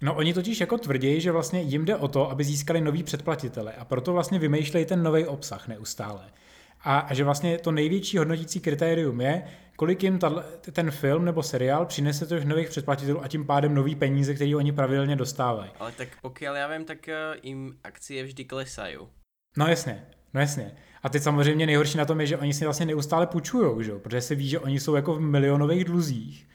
[0.00, 3.72] No oni totiž jako tvrdí, že vlastně jim jde o to, aby získali nový předplatitele
[3.72, 6.24] a proto vlastně vymýšlejí ten nový obsah neustále.
[6.80, 9.42] A, a že vlastně to největší hodnotící kritérium je,
[9.76, 13.94] kolik jim tato, ten film nebo seriál přinese těch nových předplatitelů a tím pádem nový
[13.94, 15.70] peníze, které oni pravidelně dostávají.
[15.78, 18.96] Ale tak pokud já vím, tak eh, jim akcie vždy klesají.
[19.56, 20.76] No jasně, no jasně.
[21.02, 23.92] A teď samozřejmě nejhorší na tom je, že oni si vlastně neustále půjčují, že?
[23.92, 26.46] protože se ví, že oni jsou jako v milionových dluzích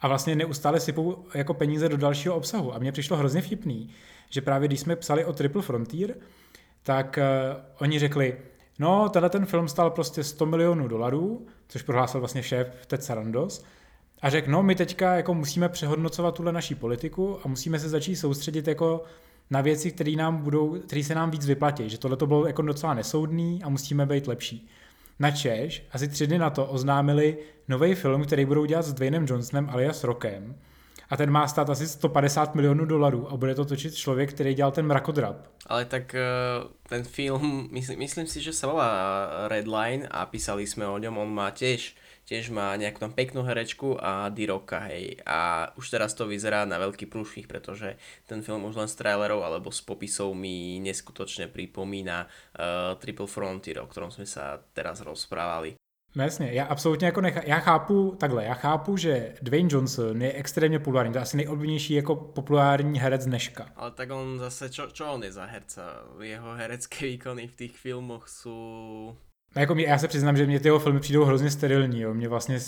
[0.00, 2.74] a vlastně neustále sypou jako peníze do dalšího obsahu.
[2.74, 3.90] A mně přišlo hrozně vtipný,
[4.30, 6.14] že právě když jsme psali o Triple Frontier,
[6.82, 8.36] tak uh, oni řekli,
[8.78, 13.64] no, tenhle ten film stál prostě 100 milionů dolarů, což prohlásil vlastně šéf Ted Sarandos,
[14.22, 18.16] a řekl, no, my teďka jako musíme přehodnocovat tuhle naší politiku a musíme se začít
[18.16, 19.04] soustředit jako
[19.50, 22.62] na věci, které nám budou, které se nám víc vyplatí, že tohle to bylo jako
[22.62, 24.68] docela nesoudný a musíme být lepší.
[25.18, 29.26] Na Češ asi tři dny na to oznámili nový film, který budou dělat s Dwaynem
[29.28, 30.56] Johnsonem alias Rockem.
[31.10, 34.72] A ten má stát asi 150 milionů dolarů a bude to točit člověk, který dělal
[34.72, 35.36] ten mrakodrap.
[35.66, 40.86] Ale tak uh, ten film, myslím, myslím si, že se volá Redline a písali jsme
[40.86, 41.96] o něm, on má těž
[42.28, 45.16] tiež má nejakú tam peknú herečku a Diroka, hej.
[45.24, 47.96] A už teraz to vyzerá na veľký prúšvih, pretože
[48.28, 53.80] ten film už len z trailerov alebo z popisov mi neskutočne pripomína uh, Triple Frontier,
[53.80, 55.80] o ktorom sme sa teraz rozprávali.
[56.16, 60.32] No jasně, já absolutně jako nechá, já chápu takhle, já chápu, že Dwayne Johnson je
[60.32, 63.68] extrémně populární, to je asi nejoblíbenější jako populární herec dneška.
[63.76, 65.82] Ale tak on zase, čo, čo on je za herca?
[66.20, 69.16] Jeho herecké výkony v těch filmoch jsou
[69.60, 72.00] jako mě, já se přiznám, že mě ty jeho filmy přijdou hrozně sterilní.
[72.00, 72.14] Jo.
[72.14, 72.58] Mě vlastně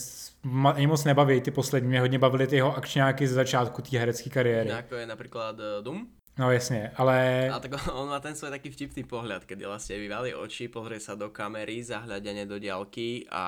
[0.75, 1.89] ani moc nebaví ty poslední.
[1.89, 4.69] Mě hodně bavily ty jeho akčňáky ze začátku té herecké kariéry.
[4.69, 6.07] Jako je například uh, Doom?
[6.39, 7.49] No jasně, ale...
[7.51, 11.13] A tak on má ten svoj taký vtipný pohľad, kedy vlastne vyvali oči, pozrie sa
[11.13, 13.45] do kamery, zahľadenie do diálky a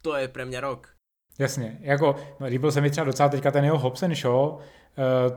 [0.00, 0.88] to je pre mňa rok.
[1.38, 4.60] Jasně, jako no, líbil se mi třeba docela teďka ten jeho Hobson Show, uh,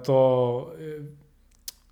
[0.01, 0.73] to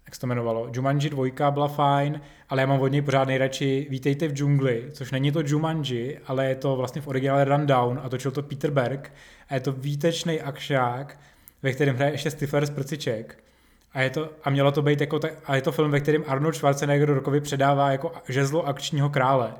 [0.05, 3.87] jak se to jmenovalo, Jumanji 2 byla fajn, ale já mám od něj pořád nejradši
[3.89, 8.09] Vítejte v džungli, což není to Jumanji, ale je to vlastně v originále Rundown a
[8.09, 9.13] točil to Peter Berg
[9.49, 11.19] a je to výtečný akšák,
[11.63, 13.43] ve kterém hraje ještě Stifler z Prciček.
[13.93, 16.23] A, je to, a mělo to být jako, ta, a je to film, ve kterém
[16.27, 19.53] Arnold Schwarzenegger rokovi předává jako žezlo akčního krále.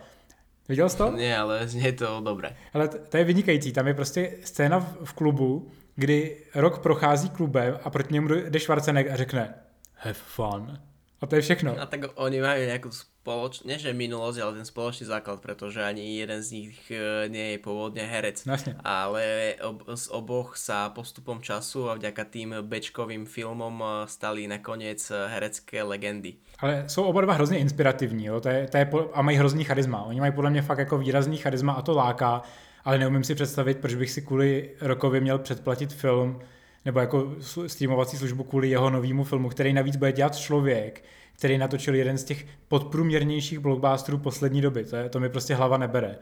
[0.70, 1.12] Viděl jsi to?
[1.12, 2.56] Ne, ale zně to dobré.
[2.74, 7.30] Ale to, to je vynikající, tam je prostě scéna v, v klubu, kdy Rok prochází
[7.30, 9.54] klubem a proti němu jde Schwarzenegger a řekne
[9.96, 10.80] have fun.
[11.22, 11.80] A to je všechno.
[11.80, 16.22] A tak oni majú nejakú spoločnú, nie že minulosť, ale ten spoločný základ, pretože ani
[16.22, 18.44] jeden z nich e, nie je pôvodne herec.
[18.46, 18.78] Jasne.
[18.84, 25.02] Ale ob, z oboch sa postupom času a vďaka tým bečkovým filmom e, stali nakoniec
[25.10, 26.38] e, herecké legendy.
[26.60, 28.42] Ale jsou oba dva hrozně inspirativní, jo?
[28.42, 30.04] To je, to je, a mají hrozný charisma.
[30.04, 32.42] Oni mají podle mě fakt jako výrazný charisma a to láká,
[32.84, 36.40] ale neumím si představit, proč bych si kvůli rokově měl předplatit film,
[36.86, 37.36] nebo jako
[37.68, 41.04] streamovací službu kvůli jeho novému filmu, který navíc bude dělat člověk,
[41.38, 44.86] který natočil jeden z těch podprůměrnějších blockbusterů poslední doby.
[44.86, 46.16] To, je, to mi prostě hlava nebere.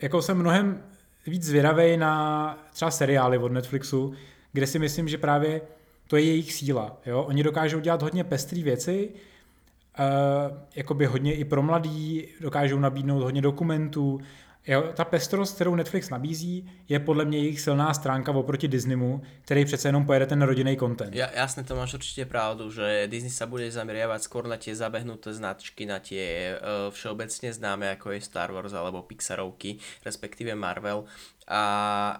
[0.00, 0.82] Jako jsem mnohem
[1.26, 4.14] víc zvědavý na třeba seriály od Netflixu,
[4.52, 5.60] kde si myslím, že právě
[6.06, 7.00] to je jejich síla.
[7.06, 7.22] Jo?
[7.22, 9.08] Oni dokážou dělat hodně pestré věci,
[9.98, 14.20] uh, jakoby hodně i pro mladý, dokážou nabídnout hodně dokumentů,
[14.68, 19.64] Jo, ta pestrost, kterou Netflix nabízí, je podle mě jejich silná stránka oproti Disneymu, který
[19.64, 21.14] přece jenom pojede ten rodinný content.
[21.14, 25.32] Ja, jasne, to máš určitě pravdu, že Disney sa bude zameriavať skôr na tie zabehnuté
[25.32, 31.08] značky, na tie uh, všeobecne známe, ako je Star Wars alebo Pixarovky, respektíve Marvel
[31.48, 31.60] A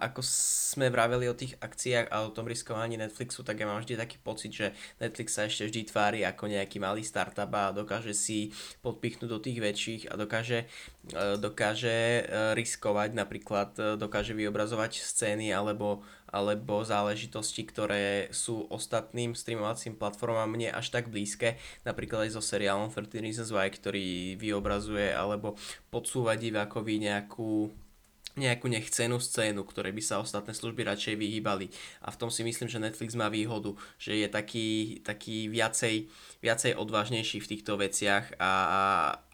[0.01, 3.93] ako sme vraveli o tých akciách a o tom riskovaní Netflixu, tak ja mám vždy
[3.93, 8.49] taký pocit, že Netflix sa ešte vždy tvári ako nejaký malý startup a dokáže si
[8.81, 10.65] podpichnúť do tých väčších a dokáže,
[11.13, 12.21] e, dokáže e,
[12.57, 20.69] riskovať, napríklad e, dokáže vyobrazovať scény alebo alebo záležitosti, ktoré sú ostatným streamovacím platformám nie
[20.69, 25.57] až tak blízke, napríklad aj so seriálom 13 Reasons Why, ktorý vyobrazuje alebo
[25.89, 27.73] podsúva divákovi nejakú
[28.37, 31.69] nejakú nechcenú scénu, ktorej by sa ostatné služby radšej vyhýbali.
[32.05, 36.09] A v tom si myslím, že Netflix má výhodu, že je taký, taký viacej,
[36.43, 38.51] viacej odvážnejší v týchto veciach a,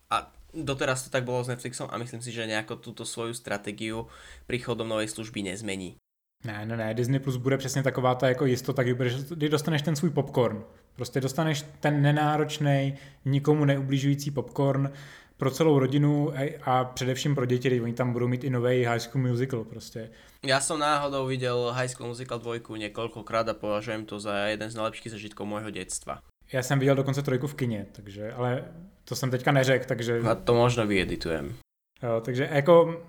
[0.09, 0.15] a
[0.53, 4.07] doteraz to tak bolo s Netflixom a myslím si, že nejako túto svoju stratégiu
[4.47, 5.99] príchodom novej služby nezmení.
[6.45, 10.09] Ne, ne, ne, Disney Plus bude přesně taková ta jako jistota, kdy dostaneš ten svůj
[10.09, 10.63] popcorn.
[10.95, 12.93] Prostě dostaneš ten nenáročný,
[13.25, 14.91] nikomu neubližující popcorn,
[15.37, 19.27] pro celou rodinu a především pro děti, oni tam budou mít i nový High School
[19.27, 20.09] Musical prostě.
[20.45, 24.75] Já jsem náhodou viděl High School Musical 2 několikrát a považujem to za jeden z
[24.75, 26.19] nejlepších zažitků mojho dětstva.
[26.51, 28.63] Já jsem viděl dokonce trojku v kině, takže, ale
[29.05, 30.19] to jsem teďka neřekl, takže...
[30.19, 31.55] A to možno vyeditujem.
[32.03, 33.03] Jo, takže jako,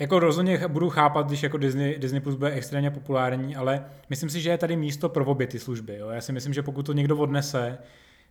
[0.00, 4.40] jako rozhodně budu chápat, když jako Disney, Disney Plus bude extrémně populární, ale myslím si,
[4.40, 5.96] že je tady místo pro obě ty služby.
[5.96, 6.08] Jo?
[6.08, 7.78] Já si myslím, že pokud to někdo odnese,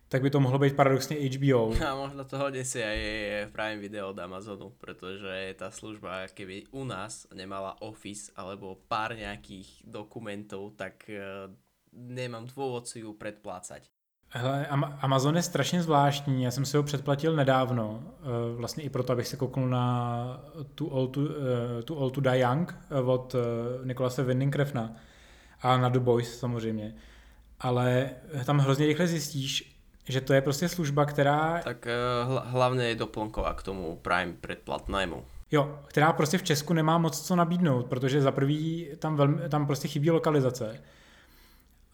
[0.08, 1.72] tak by to mohlo být paradoxně HBO.
[1.88, 2.98] A možno to hodně si aj
[3.52, 9.82] Prime Video od Amazonu, protože ta služba, keby u nás nemala Office alebo pár nějakých
[9.84, 11.54] dokumentů, tak uh,
[11.92, 13.88] nemám důvod si ju předplácať.
[14.30, 14.66] Hele,
[15.00, 19.28] Amazon je strašně zvláštní, já jsem si ho předplatil nedávno, eh, vlastně i proto, abych
[19.28, 20.44] se kouknul na
[20.74, 21.20] tu All to,
[21.84, 23.34] tu All to Die Young od
[23.84, 24.96] Nikolase Winding Refna
[25.62, 26.94] a na The Boys samozřejmě.
[27.60, 28.10] Ale
[28.44, 29.77] tam hrozně rychle zjistíš,
[30.08, 31.60] že to je prostě služba, která...
[31.64, 31.88] Tak
[32.28, 35.24] uh, hlavně je doplnková k tomu Prime předplatnému.
[35.50, 39.66] Jo, která prostě v Česku nemá moc co nabídnout, protože za prvý tam, velmi, tam
[39.66, 40.80] prostě chybí lokalizace.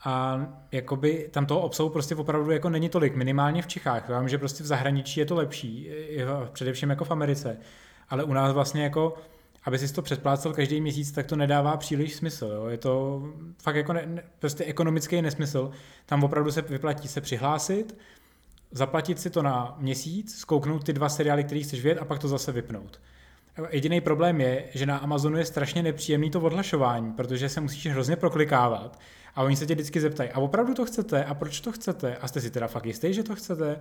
[0.04, 4.10] A jakoby tam toho obsahu prostě opravdu jako není tolik, minimálně v Čechách.
[4.18, 5.90] Vím, že prostě v zahraničí je to lepší,
[6.52, 7.56] především jako v Americe.
[8.08, 9.14] Ale u nás vlastně jako,
[9.64, 12.50] aby si to předplácel každý měsíc, tak to nedává příliš smysl.
[12.54, 12.66] Jo.
[12.66, 13.22] Je to
[13.62, 15.70] fakt jako ne, prostě ekonomický nesmysl.
[16.06, 17.96] Tam opravdu se vyplatí se přihlásit,
[18.70, 22.28] zaplatit si to na měsíc, zkouknout ty dva seriály, které chceš vidět a pak to
[22.28, 23.00] zase vypnout.
[23.70, 28.16] Jediný problém je, že na Amazonu je strašně nepříjemný to odhlašování, protože se musíš hrozně
[28.16, 29.00] proklikávat
[29.34, 32.28] a oni se tě vždycky zeptají, a opravdu to chcete a proč to chcete a
[32.28, 33.80] jste si teda fakt jistý, že to chcete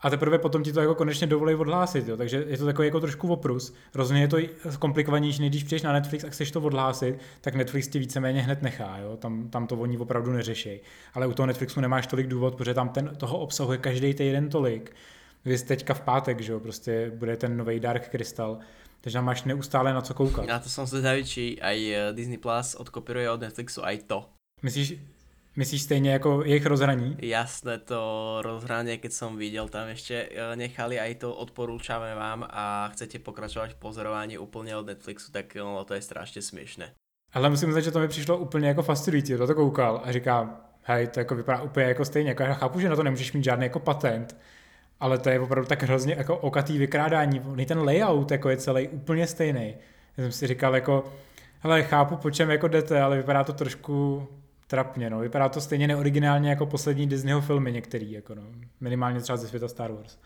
[0.00, 2.16] a teprve potom ti to jako konečně dovolí odhlásit, jo.
[2.16, 3.74] takže je to takový jako trošku oprus.
[3.94, 4.36] Rozhodně je to
[4.78, 8.62] komplikovanější, než když přijdeš na Netflix a chceš to odhlásit, tak Netflix ti víceméně hned
[8.62, 9.16] nechá, jo.
[9.16, 10.80] Tam, tam to oni opravdu neřeší.
[11.14, 14.96] Ale u toho Netflixu nemáš tolik důvod, protože tam ten, toho obsahuje každý týden tolik.
[15.44, 18.58] Vy teďka v pátek, že jo, prostě bude ten nový Dark Crystal,
[19.00, 20.48] takže tam máš neustále na co koukat.
[20.48, 24.24] Já to jsem zvedavý, či aj eh, Disney Plus odkopíruje od Netflixu aj to.
[24.62, 24.98] Myslíš,
[25.56, 27.16] Myslíš stejně jako jejich rozhraní?
[27.22, 28.00] Jasné, to
[28.44, 33.72] rozhranie, keď som videl, tam ešte e, nechali aj to odporúčame vám a chcete pokračovat
[33.72, 36.92] v pozorování úplně od Netflixu, tak no, to je strašně směšné.
[37.32, 40.60] Ale musím říct, že to mi přišlo úplně jako fascinující, to to koukal a říkám,
[40.82, 43.44] hej, to jako vypadá úplně jako stejně, jako já chápu, že na to nemůžeš mít
[43.44, 44.36] žádný jako patent,
[45.00, 49.26] ale to je opravdu tak hrozně jako okatý vykrádání, ten layout jako je celý úplně
[49.26, 49.74] stejný.
[50.16, 51.04] Já jsem si říkal jako,
[51.60, 54.28] hele, chápu, po čem jako jdete, ale vypadá to trošku
[54.66, 55.18] trapně, no.
[55.18, 58.42] Vypadá to stejně neoriginálně jako poslední Disneyho filmy některý, jako no.
[58.80, 60.18] Minimálně třeba ze světa Star Wars.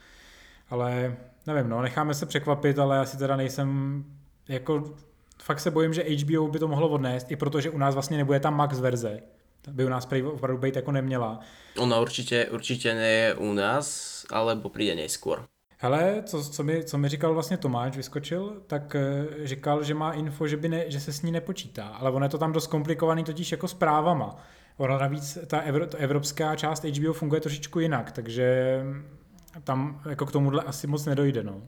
[0.71, 4.05] Ale nevím, no, necháme se překvapit, ale asi teda nejsem,
[4.49, 4.95] jako
[5.43, 8.41] fakt se bojím, že HBO by to mohlo odnést, i protože u nás vlastně nebude
[8.41, 9.21] ta max verze.
[9.63, 11.41] Ta by u nás opravdu být jako neměla.
[11.79, 15.45] Ona určitě, určitě ne u nás, alebo přijde nejskôr.
[15.83, 20.13] Hele, co, co, mi, co mi říkal vlastně Tomáš, vyskočil, tak uh, říkal, že má
[20.13, 22.67] info, že, by ne, že se s ní nepočítá, ale ono je to tam dost
[22.67, 24.37] komplikovaný totiž jako s právama.
[24.77, 28.79] Ono navíc, ta evro, evropská část HBO funguje trošičku jinak, takže
[29.65, 31.63] tam jako k tomuhle asi moc nedojde, no.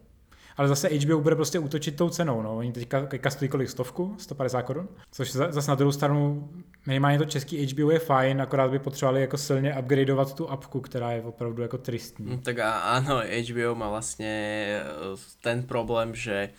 [0.57, 2.43] Ale zase HBO bude prostě útočit tou cenou.
[2.43, 2.57] No.
[2.57, 4.15] Oni teďka, teďka stojí kolik stovku?
[4.19, 4.89] 150 korun?
[5.13, 6.49] Což zase na druhou stranu
[6.87, 11.13] minimálně to český HBO je fajn, akorát by potřebovali jako silně upgradeovat tu apku, která
[11.13, 12.27] je opravdu jako tristní.
[12.27, 14.29] Mm, tak a, ano, HBO má vlastně
[14.83, 16.51] eh, ten problém, že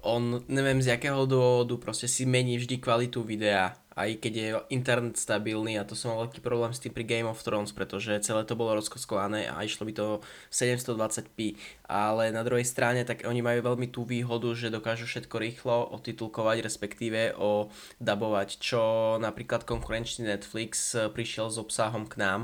[0.00, 5.16] on, nevím z jakého důvodu, prostě si mení vždy kvalitu videa aj keď je internet
[5.20, 8.42] stabilný a to som mal veľký problém s tým pri Game of Thrones, pretože celé
[8.48, 10.06] to bolo rozkoskované a išlo by to
[10.48, 11.56] 720p,
[11.88, 16.64] ale na druhej strane tak oni majú veľmi tú výhodu, že dokážu všetko rýchlo otitulkovať,
[16.64, 17.68] respektíve o
[18.00, 18.82] dabovať, čo
[19.20, 22.42] napríklad konkurenčný Netflix prišiel s obsahom k nám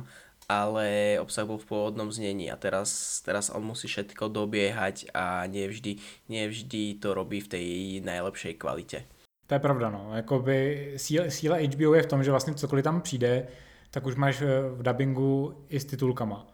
[0.49, 6.01] ale obsah bol v pôvodnom znení a teraz, teraz on musí všetko dobiehať a nevždy,
[6.33, 7.67] nevždy to robí v tej
[8.01, 9.18] najlepšej kvalite.
[9.49, 10.11] To je pravda, no.
[10.15, 13.47] Jakoby síla, síla HBO je v tom, že vlastně cokoliv tam přijde,
[13.91, 16.47] tak už máš eh, v dubbingu i s titulkama.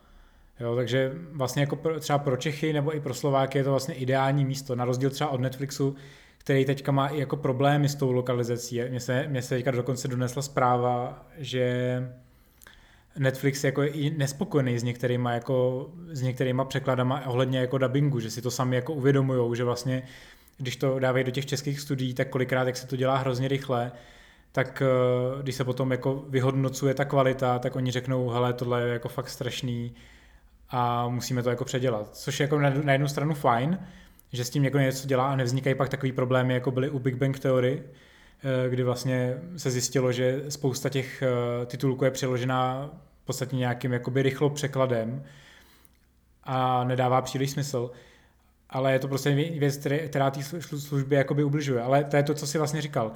[0.61, 3.95] Jo, takže vlastně jako pro, třeba pro Čechy nebo i pro Slováky je to vlastně
[3.95, 5.97] ideální místo, na rozdíl třeba od Netflixu,
[6.39, 8.81] který teďka má i jako problémy s tou lokalizací.
[8.89, 12.03] Mně se, mně se teďka dokonce donesla zpráva, že
[13.19, 18.31] Netflix jako je i nespokojený s některýma, jako, s některýma překladama ohledně jako dubbingu, že
[18.31, 20.03] si to sami jako uvědomujou, že vlastně
[20.59, 23.93] když to dávají do těch českých studií, tak kolikrát, jak se to dělá hrozně rychle,
[24.53, 28.93] tak eh, když se potom jako vyhodnocuje ta kvalita, tak oni řeknou, hele, tohle je
[28.93, 29.95] jako fakt strašný
[30.71, 32.17] a musíme to jako předělat.
[32.17, 33.79] Což je jako na jednu stranu fajn,
[34.33, 37.15] že s tím jako něco dělá a nevznikají pak takový problémy, jako byly u Big
[37.15, 37.83] Bang Theory,
[38.45, 42.91] eh, kdy vlastně se zjistilo, že spousta těch eh, titulků je přeložená
[43.23, 45.25] v podstatě nějakým jakoby rychlo překladem
[46.45, 47.91] a nedává příliš smysl.
[48.75, 50.43] Ale je to prostě věc, která té
[50.79, 51.83] službě jakoby ubližuje.
[51.83, 53.13] Ale to je to, co si vlastně říkal,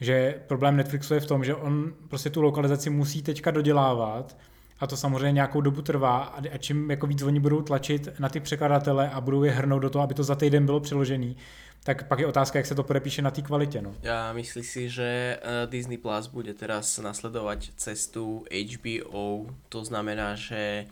[0.00, 4.36] že problém Netflixu je v tom, že on prostě tu lokalizaci musí teďka dodělávat,
[4.80, 6.18] a to samozřejmě nějakou dobu trvá
[6.52, 9.90] a čím jako víc oni budou tlačit na ty překladatele a budou je hrnout do
[9.90, 11.36] toho, aby to za týden bylo přeložený,
[11.84, 13.82] tak pak je otázka, jak se to podepíše na té kvalitě.
[13.82, 13.94] No.
[14.02, 20.86] Ja myslím si, že eh, Disney Plus bude teraz nasledovať cestu HBO, to znamená, že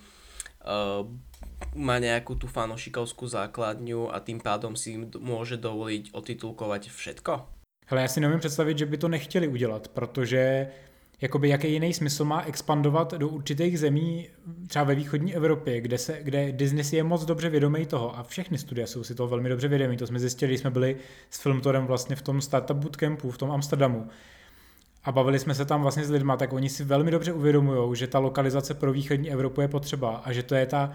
[0.64, 1.06] uh,
[1.74, 7.32] má nejakú tú fanošikovskú základňu a tým pádom si môže dovoliť otitulkovať všetko?
[7.86, 10.68] Hele, já si nevím představit, že by to nechtěli udělat, protože
[11.20, 14.28] jakoby jaký jiný smysl má expandovat do určitých zemí,
[14.66, 18.22] třeba ve východní Evropě, kde, se, kde Disney si je moc dobře vědomý toho a
[18.22, 19.96] všechny studia jsou si toho velmi dobře vědomí.
[19.96, 20.96] To jsme zjistili, když jsme byli
[21.30, 24.08] s Filmtorem vlastně v tom startup bootcampu v tom Amsterdamu
[25.04, 28.06] a bavili jsme se tam vlastně s lidma, tak oni si velmi dobře uvědomují, že
[28.06, 30.92] ta lokalizace pro východní Evropu je potřeba a že to je ta,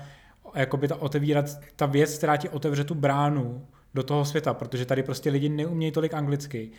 [0.60, 1.45] jakoby ta otevírat,
[1.76, 5.91] ta věc, která ti otevře tu bránu do toho světa, protože tady prostě lidi neumějí
[5.91, 6.72] tolik anglicky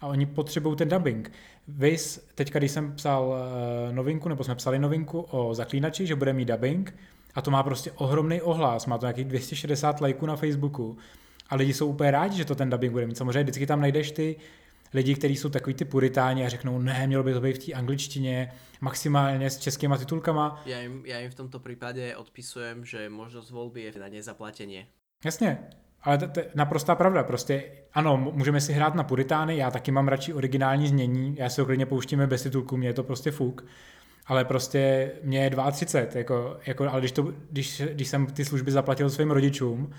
[0.00, 1.32] a oni potřebují ten dubbing.
[1.68, 6.32] Vys, teďka když jsem psal uh, novinku, nebo jsme psali novinku o zaklínači, že bude
[6.32, 6.94] mít dubbing,
[7.34, 10.96] a to má prostě ohromný ohlas, má to nějakých 260 lajků na Facebooku
[11.48, 13.16] a lidi jsou úplně rádi, že to ten dubbing bude mít.
[13.16, 14.36] Samozřejmě vždycky tam najdeš ty
[14.96, 17.72] lidi, kteří jsou takový ty puritáni a řeknou, ne, mělo by to být v té
[17.72, 20.62] angličtině, maximálně s českýma titulkama.
[20.66, 24.86] Já jim, já jim v tomto případě odpisujem, že možnost volby je na nezaplatení.
[25.24, 25.58] Jasně,
[26.02, 27.24] ale to, to je naprostá pravda.
[27.24, 31.60] Prostě ano, můžeme si hrát na puritány, já taky mám radši originální znění, já si
[31.60, 33.64] ho klidně pouštíme bez titulku, mě je to prostě fuk.
[34.26, 38.70] Ale prostě mě je 32, jako, jako, ale když, to, když, když jsem ty služby
[38.70, 39.90] zaplatil svým rodičům,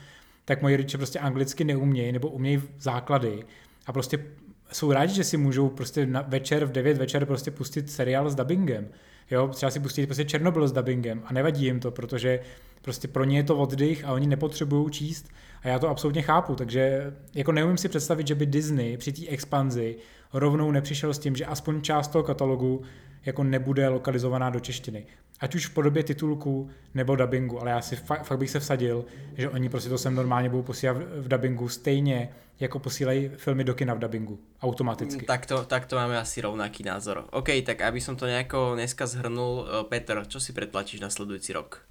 [0.45, 3.45] tak moji rodiče prostě anglicky neumějí nebo umějí základy
[3.87, 4.25] a prostě
[4.71, 8.35] jsou rádi, že si můžou prostě na večer v 9 večer prostě pustit seriál s
[8.35, 8.87] dubbingem.
[9.31, 12.39] Jo, třeba si pustit prostě Černobyl s dubbingem a nevadí jim to, protože
[12.81, 15.29] prostě pro ně je to oddych a oni nepotřebují číst
[15.63, 19.27] a já to absolutně chápu, takže jako neumím si představit, že by Disney při té
[19.27, 19.95] expanzi
[20.33, 22.81] rovnou nepřišel s tím, že aspoň část toho katalogu
[23.25, 25.05] jako nebude lokalizovaná do češtiny.
[25.39, 29.05] Ať už v podobě titulku nebo dubbingu, ale já si fakt, fakt bych se vsadil,
[29.37, 33.73] že oni prostě to sem normálně budou posílat v dubbingu stejně, jako posílají filmy do
[33.73, 35.25] kina v dubbingu, automaticky.
[35.25, 37.25] Tak to, tak to máme asi rovnaký názor.
[37.31, 41.53] OK, tak aby som to nejako dneska zhrnul, eh, Petr, čo si predplatíš na sledujúci
[41.53, 41.85] rok?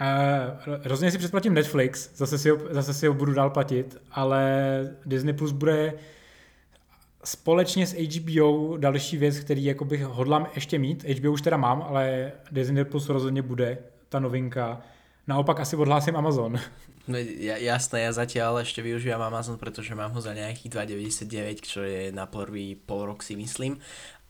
[0.00, 4.42] Uh, rozhodně si předplatím Netflix, zase si, ho, zase si ho budu dál platit, ale
[5.06, 5.92] Disney Plus bude
[7.24, 11.04] společně s HBO další věc, který jako bych hodlám ještě mít.
[11.04, 14.80] HBO už teda mám, ale Disney Plus rozhodně bude ta novinka.
[15.26, 16.58] Naopak asi odhlásím Amazon.
[17.08, 20.92] No, jasné, ja zatiaľ ešte využívam Amazon, pretože mám ho za nejakých
[21.24, 23.80] 2,99, čo je na prvý pol rok si myslím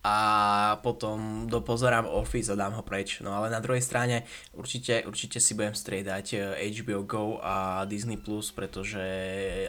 [0.05, 3.21] a potom dopozerám Office a dám ho preč.
[3.21, 4.23] No ale na druhej strane
[4.55, 9.03] určite, určite si budem striedať HBO eh, Go a Disney+, Plus, pretože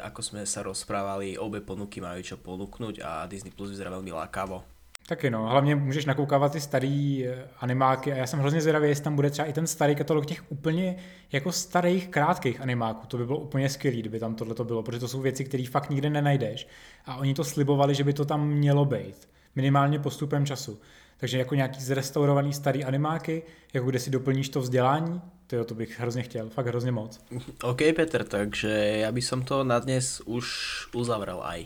[0.06, 4.64] ako sme sa rozprávali, obe ponuky majú čo ponúknuť a Disney Plus vyzerá veľmi lákavo.
[5.10, 9.04] Taky no, hlavně můžeš nakoukávat ty starý eh, animáky a já jsem hrozně zvědavý, jestli
[9.04, 10.96] tam bude třeba i ten starý katalog těch úplně
[11.32, 13.08] jako starých krátkých animáků.
[13.08, 15.90] To by bylo úplně skvělé, kdyby tam tohle bylo, protože to jsou věci, které fakt
[15.90, 16.68] nikde nenajdeš.
[17.06, 20.80] A oni to slibovali, že by to tam mělo být minimálně postupem času.
[21.18, 23.44] Takže jako nějaký zrestaurovaný starý animáky,
[23.74, 27.20] jako kde si doplníš to vzdělání, to, to bych hrozně chtěl, fakt hrozně moc.
[27.64, 28.70] OK, Petr, takže
[29.04, 30.48] já bych som to na dnes už
[30.96, 31.66] uzavřel aj.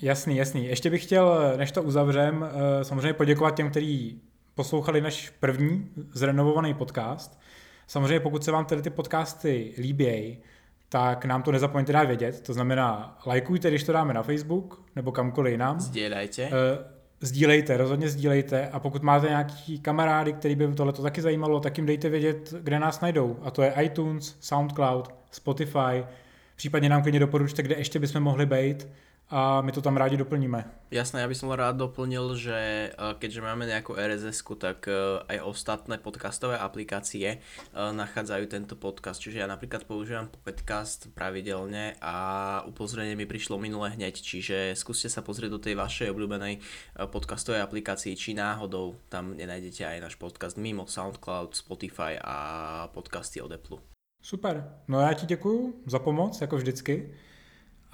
[0.00, 0.66] Jasný, jasný.
[0.66, 4.20] Ještě bych chtěl, než to uzavřem, eh, samozřejmě poděkovat těm, kteří
[4.54, 7.40] poslouchali náš první zrenovovaný podcast.
[7.86, 10.38] Samozřejmě pokud se vám tady ty podcasty líbějí,
[10.88, 12.40] tak nám to nezapomeňte dát vědět.
[12.40, 15.80] To znamená, lajkujte, když to dáme na Facebook nebo kamkoliv jinam.
[15.80, 16.46] Sdělejte.
[16.46, 16.93] Uh,
[17.24, 18.68] sdílejte, rozhodně sdílejte.
[18.68, 22.78] A pokud máte nějaký kamarády, který by tohle taky zajímalo, tak jim dejte vědět, kde
[22.78, 23.36] nás najdou.
[23.42, 26.04] A to je iTunes, SoundCloud, Spotify,
[26.56, 28.88] případně nám klidně doporučte, kde ještě bychom mohli být
[29.30, 30.64] a my to tam rádi doplníme.
[30.92, 32.58] Jasné, ja by som rád doplnil, že
[32.92, 37.40] eh, keďže máme nejakú rss tak eh, aj ostatné podcastové aplikácie eh,
[37.72, 39.24] nachádzajú tento podcast.
[39.24, 42.14] Čiže ja napríklad používam podcast pravidelne a
[42.68, 46.60] upozornenie mi prišlo minule hneď, čiže skúste sa pozrieť do tej vašej obľúbenej
[47.08, 52.36] podcastovej aplikácii, či náhodou tam nenájdete aj náš podcast mimo SoundCloud, Spotify a
[52.92, 53.80] podcasty od Apple.
[54.22, 57.14] Super, no já ti děkuju za pomoc, jako vždycky.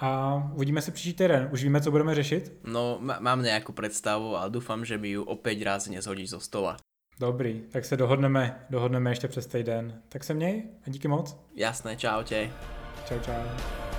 [0.01, 1.49] A uvidíme se příští týden.
[1.51, 2.53] Už víme, co budeme řešit?
[2.63, 6.77] No, mám nějakou představu a doufám, že mi ju opět raz nezhodíš zo stola.
[7.19, 10.01] Dobrý, tak se dohodneme, dohodneme ještě přes týden.
[10.09, 11.37] Tak se měj a díky moc.
[11.55, 12.51] Jasné, čau tě.
[13.05, 13.90] Čau, čau.